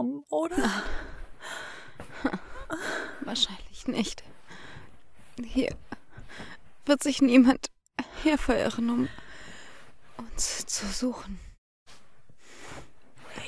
[0.01, 0.83] Rauskommen, oder?
[3.21, 4.23] Wahrscheinlich nicht.
[5.43, 5.75] Hier
[6.85, 7.71] wird sich niemand
[8.23, 9.09] herverirren, um
[10.17, 11.39] uns zu suchen.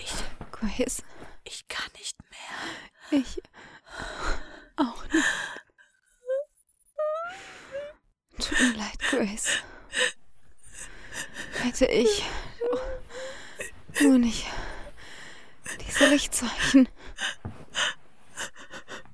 [0.02, 0.14] Ich,
[0.52, 1.04] Grace,
[1.44, 3.22] ich kann nicht mehr.
[3.22, 3.42] ich
[4.76, 5.26] auch nicht.
[8.40, 9.60] Tut mir leid, Grace.
[11.62, 12.24] Hätte ich
[14.02, 14.48] nur nicht
[15.94, 16.88] diese Lichtzeichen.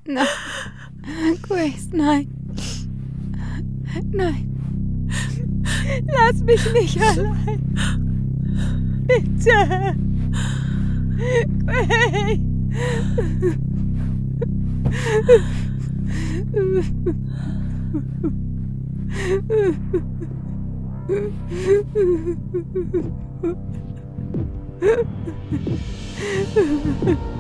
[0.06, 0.28] Nein.
[1.42, 2.28] Grace, nein.
[4.12, 4.46] Nein.
[6.08, 7.76] Lass mich nicht allein.
[9.08, 9.96] Bitte.
[11.66, 12.40] Grace.
[24.80, 25.04] フフ
[26.56, 27.40] フフ。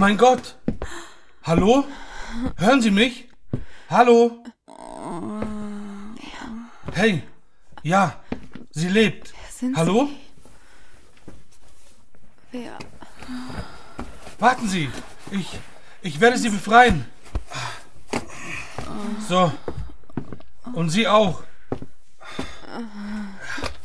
[0.00, 0.56] Mein Gott!
[1.42, 1.84] Hallo?
[2.56, 3.28] Hören Sie mich?
[3.90, 4.42] Hallo?
[6.94, 7.22] Hey,
[7.82, 8.18] ja,
[8.70, 9.34] sie lebt.
[9.50, 10.08] Sind Hallo?
[12.50, 12.78] Wer?
[14.38, 14.88] Warten Sie,
[15.32, 15.58] ich,
[16.00, 17.04] ich werde Sie befreien.
[19.28, 19.52] So.
[20.72, 21.42] Und Sie auch.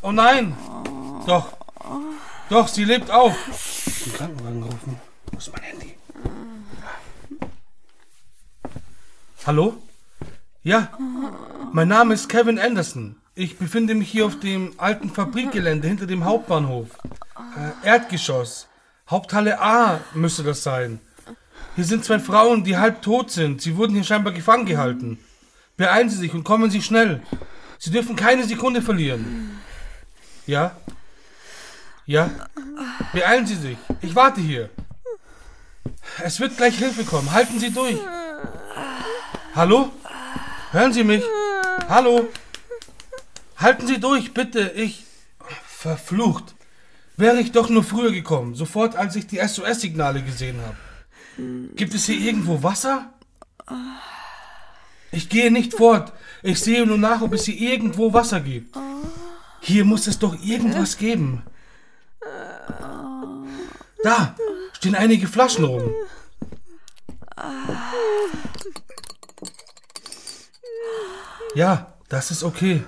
[0.02, 0.56] Oh nein!
[1.28, 1.58] Doch.
[2.50, 3.36] Doch, sie lebt auch.
[4.06, 5.00] Den Krankenwagen rufen.
[5.32, 5.95] Wo ist mein Handy?
[9.46, 9.78] Hallo?
[10.64, 10.90] Ja,
[11.72, 13.16] mein Name ist Kevin Anderson.
[13.36, 16.88] Ich befinde mich hier auf dem alten Fabrikgelände hinter dem Hauptbahnhof.
[17.56, 18.68] Äh, Erdgeschoss.
[19.08, 21.00] Haupthalle A müsste das sein.
[21.76, 23.62] Hier sind zwei Frauen, die halb tot sind.
[23.62, 25.20] Sie wurden hier scheinbar gefangen gehalten.
[25.78, 27.22] Beeilen Sie sich und kommen Sie schnell.
[27.78, 29.62] Sie dürfen keine Sekunde verlieren.
[30.48, 30.76] Ja?
[32.08, 32.32] Ja?
[33.14, 33.78] Beeilen Sie sich.
[34.02, 34.72] Ich warte hier.
[36.24, 37.32] Es wird gleich Hilfe kommen.
[37.32, 38.00] Halten Sie durch.
[39.56, 39.90] Hallo?
[40.72, 41.24] Hören Sie mich?
[41.88, 42.28] Hallo?
[43.56, 44.74] Halten Sie durch, bitte.
[44.76, 45.06] Ich.
[45.66, 46.56] Verflucht.
[47.16, 48.56] Wäre ich doch nur früher gekommen.
[48.56, 50.76] Sofort, als ich die SOS-Signale gesehen habe.
[51.76, 53.14] Gibt es hier irgendwo Wasser?
[55.12, 56.12] Ich gehe nicht fort.
[56.44, 58.76] Ich sehe nur nach, ob es hier irgendwo Wasser gibt.
[59.62, 61.44] Hier muss es doch irgendwas geben.
[64.04, 64.36] Da
[64.74, 65.94] stehen einige Flaschen rum.
[71.56, 72.84] Ja, das ist okay.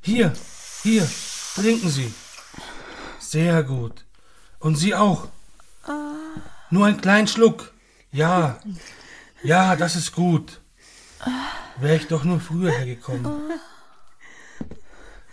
[0.00, 0.32] Hier,
[0.82, 1.06] hier,
[1.54, 2.12] trinken Sie.
[3.18, 4.06] Sehr gut.
[4.58, 5.28] Und Sie auch.
[6.70, 7.74] Nur einen kleinen Schluck.
[8.12, 8.58] Ja,
[9.42, 10.62] ja, das ist gut.
[11.76, 13.52] Wäre ich doch nur früher hergekommen.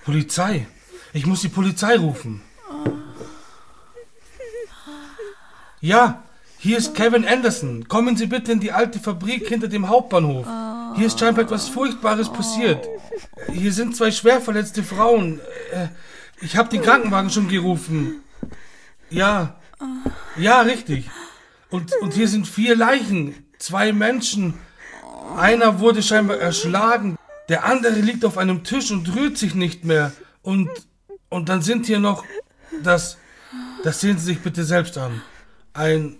[0.04, 0.68] Polizei.
[1.14, 2.42] Ich muss die Polizei rufen.
[5.80, 6.24] Ja,
[6.60, 7.88] Hier ist Kevin Anderson.
[7.88, 10.48] Kommen Sie bitte in die alte Fabrik hinter dem Hauptbahnhof.
[10.96, 12.88] Hier ist scheinbar etwas Furchtbares passiert.
[13.52, 15.40] Hier sind zwei schwer verletzte Frauen.
[15.72, 15.88] Äh,
[16.42, 18.22] Ich habe den Krankenwagen schon gerufen.
[19.10, 19.56] Ja.
[20.36, 21.10] Ja, richtig.
[21.70, 23.36] Und, und hier sind vier Leichen.
[23.60, 24.56] Zwei Menschen.
[25.36, 27.18] Einer wurde scheinbar erschlagen.
[27.50, 30.12] Der andere liegt auf einem Tisch und rührt sich nicht mehr.
[30.42, 30.70] Und,
[31.30, 32.24] und dann sind hier noch
[32.84, 33.18] das.
[33.84, 35.22] Das sehen Sie sich bitte selbst an.
[35.74, 36.18] Ein.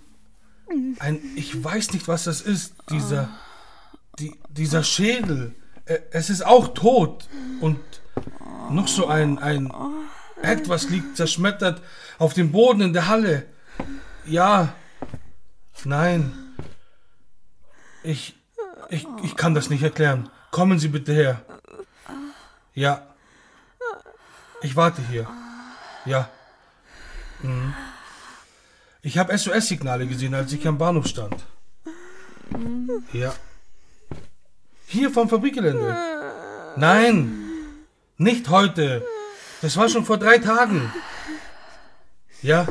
[1.00, 1.22] Ein.
[1.36, 2.74] Ich weiß nicht, was das ist.
[2.90, 3.30] Dieser.
[4.20, 5.56] Die, dieser Schädel.
[6.12, 7.28] Es ist auch tot.
[7.62, 7.80] Und
[8.70, 9.40] noch so ein.
[9.40, 9.72] ein
[10.42, 11.82] etwas liegt zerschmettert
[12.20, 13.46] auf dem Boden in der Halle.
[14.26, 14.74] Ja.
[15.84, 16.34] Nein.
[18.04, 18.36] Ich.
[18.90, 20.30] Ich, ich kann das nicht erklären.
[20.52, 21.42] Kommen Sie bitte her.
[22.74, 23.06] Ja.
[24.62, 25.28] Ich warte hier.
[26.06, 26.30] Ja.
[27.42, 27.74] Mhm.
[29.08, 31.38] Ich habe SOS-Signale gesehen, als ich am Bahnhof stand.
[33.14, 33.34] Ja.
[34.86, 35.96] Hier vom Fabrikgelände.
[36.76, 37.32] Nein.
[38.18, 39.06] Nicht heute.
[39.62, 40.92] Das war schon vor drei Tagen.
[42.42, 42.68] Ja.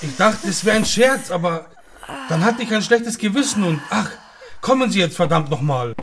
[0.00, 1.66] Ich dachte, es wäre ein Scherz, aber
[2.28, 4.10] dann hatte ich ein schlechtes Gewissen und ach,
[4.60, 5.94] kommen Sie jetzt verdammt nochmal.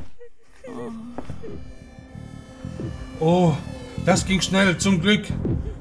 [3.19, 3.57] Oh,
[4.05, 5.25] das ging schnell, zum Glück.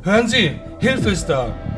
[0.03, 1.76] Hören Sie, Hilfe ist da.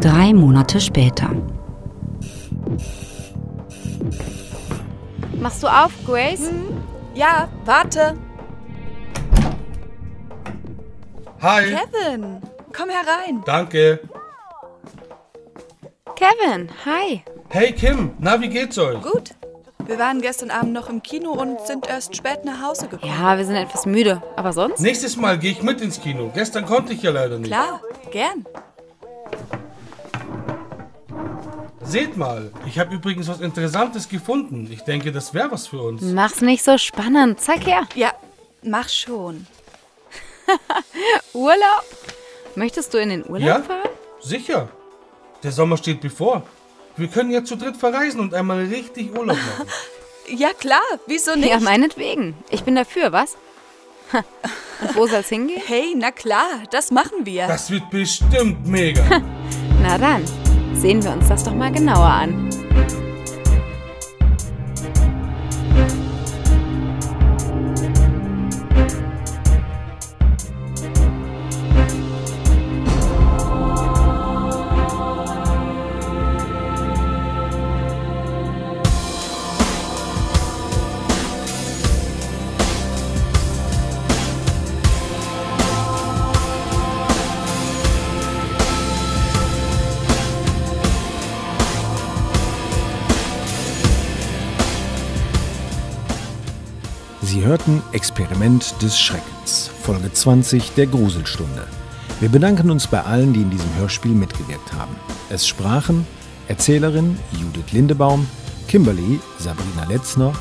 [0.00, 1.30] Drei Monate später.
[5.40, 6.50] Machst du auf, Grace?
[7.14, 8.16] Ja, warte.
[11.40, 11.62] Hi.
[11.64, 12.42] Kevin,
[12.76, 13.42] komm herein.
[13.46, 14.00] Danke.
[16.16, 17.22] Kevin, hi.
[17.50, 19.00] Hey Kim, na, wie geht's euch?
[19.00, 19.34] Gut.
[19.86, 23.12] Wir waren gestern Abend noch im Kino und sind erst spät nach Hause gekommen.
[23.18, 24.20] Ja, wir sind etwas müde.
[24.36, 24.80] Aber sonst?
[24.80, 26.30] Nächstes Mal gehe ich mit ins Kino.
[26.34, 27.48] Gestern konnte ich ja leider nicht.
[27.48, 27.80] Klar,
[28.10, 28.44] gern.
[31.88, 34.68] Seht mal, ich habe übrigens was Interessantes gefunden.
[34.70, 36.02] Ich denke, das wäre was für uns.
[36.02, 37.40] Mach's nicht so spannend.
[37.40, 37.86] Zeig her.
[37.94, 38.12] Ja,
[38.62, 39.46] mach schon.
[41.32, 41.84] Urlaub?
[42.56, 43.62] Möchtest du in den Urlaub Ja?
[43.62, 43.88] fahren?
[44.20, 44.68] Sicher.
[45.42, 46.42] Der Sommer steht bevor.
[46.96, 49.66] Wir können ja zu dritt verreisen und einmal richtig Urlaub machen.
[50.30, 51.48] Ja, klar, wieso nicht?
[51.48, 52.34] Ja, meinetwegen.
[52.50, 53.38] Ich bin dafür, was?
[54.12, 55.62] Und wo soll's hingehen?
[55.64, 57.46] hey, na klar, das machen wir.
[57.46, 59.02] Das wird bestimmt mega.
[59.82, 60.22] Na dann,
[60.78, 62.67] sehen wir uns das doch mal genauer an.
[97.68, 101.66] Hörten Experiment des Schreckens, Folge 20 der Gruselstunde.
[102.18, 104.96] Wir bedanken uns bei allen, die in diesem Hörspiel mitgewirkt haben.
[105.28, 106.06] Es sprachen
[106.48, 108.26] Erzählerin Judith Lindebaum,
[108.68, 110.32] Kimberly Sabrina Letzner,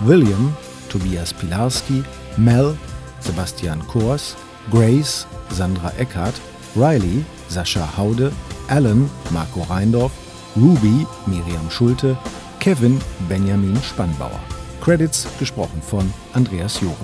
[0.00, 0.54] William
[0.90, 2.04] Tobias Pilarski,
[2.36, 2.76] Mel
[3.20, 4.36] Sebastian Kors,
[4.70, 6.38] Grace Sandra Eckhardt,
[6.76, 8.30] Riley Sascha Haude,
[8.68, 10.12] Alan Marco Reindorf,
[10.54, 12.16] Ruby Miriam Schulte,
[12.60, 14.40] Kevin Benjamin Spannbauer.
[14.84, 16.94] Credits gesprochen von Andreas Joren.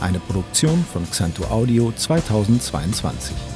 [0.00, 3.55] Eine Produktion von Xanto Audio 2022.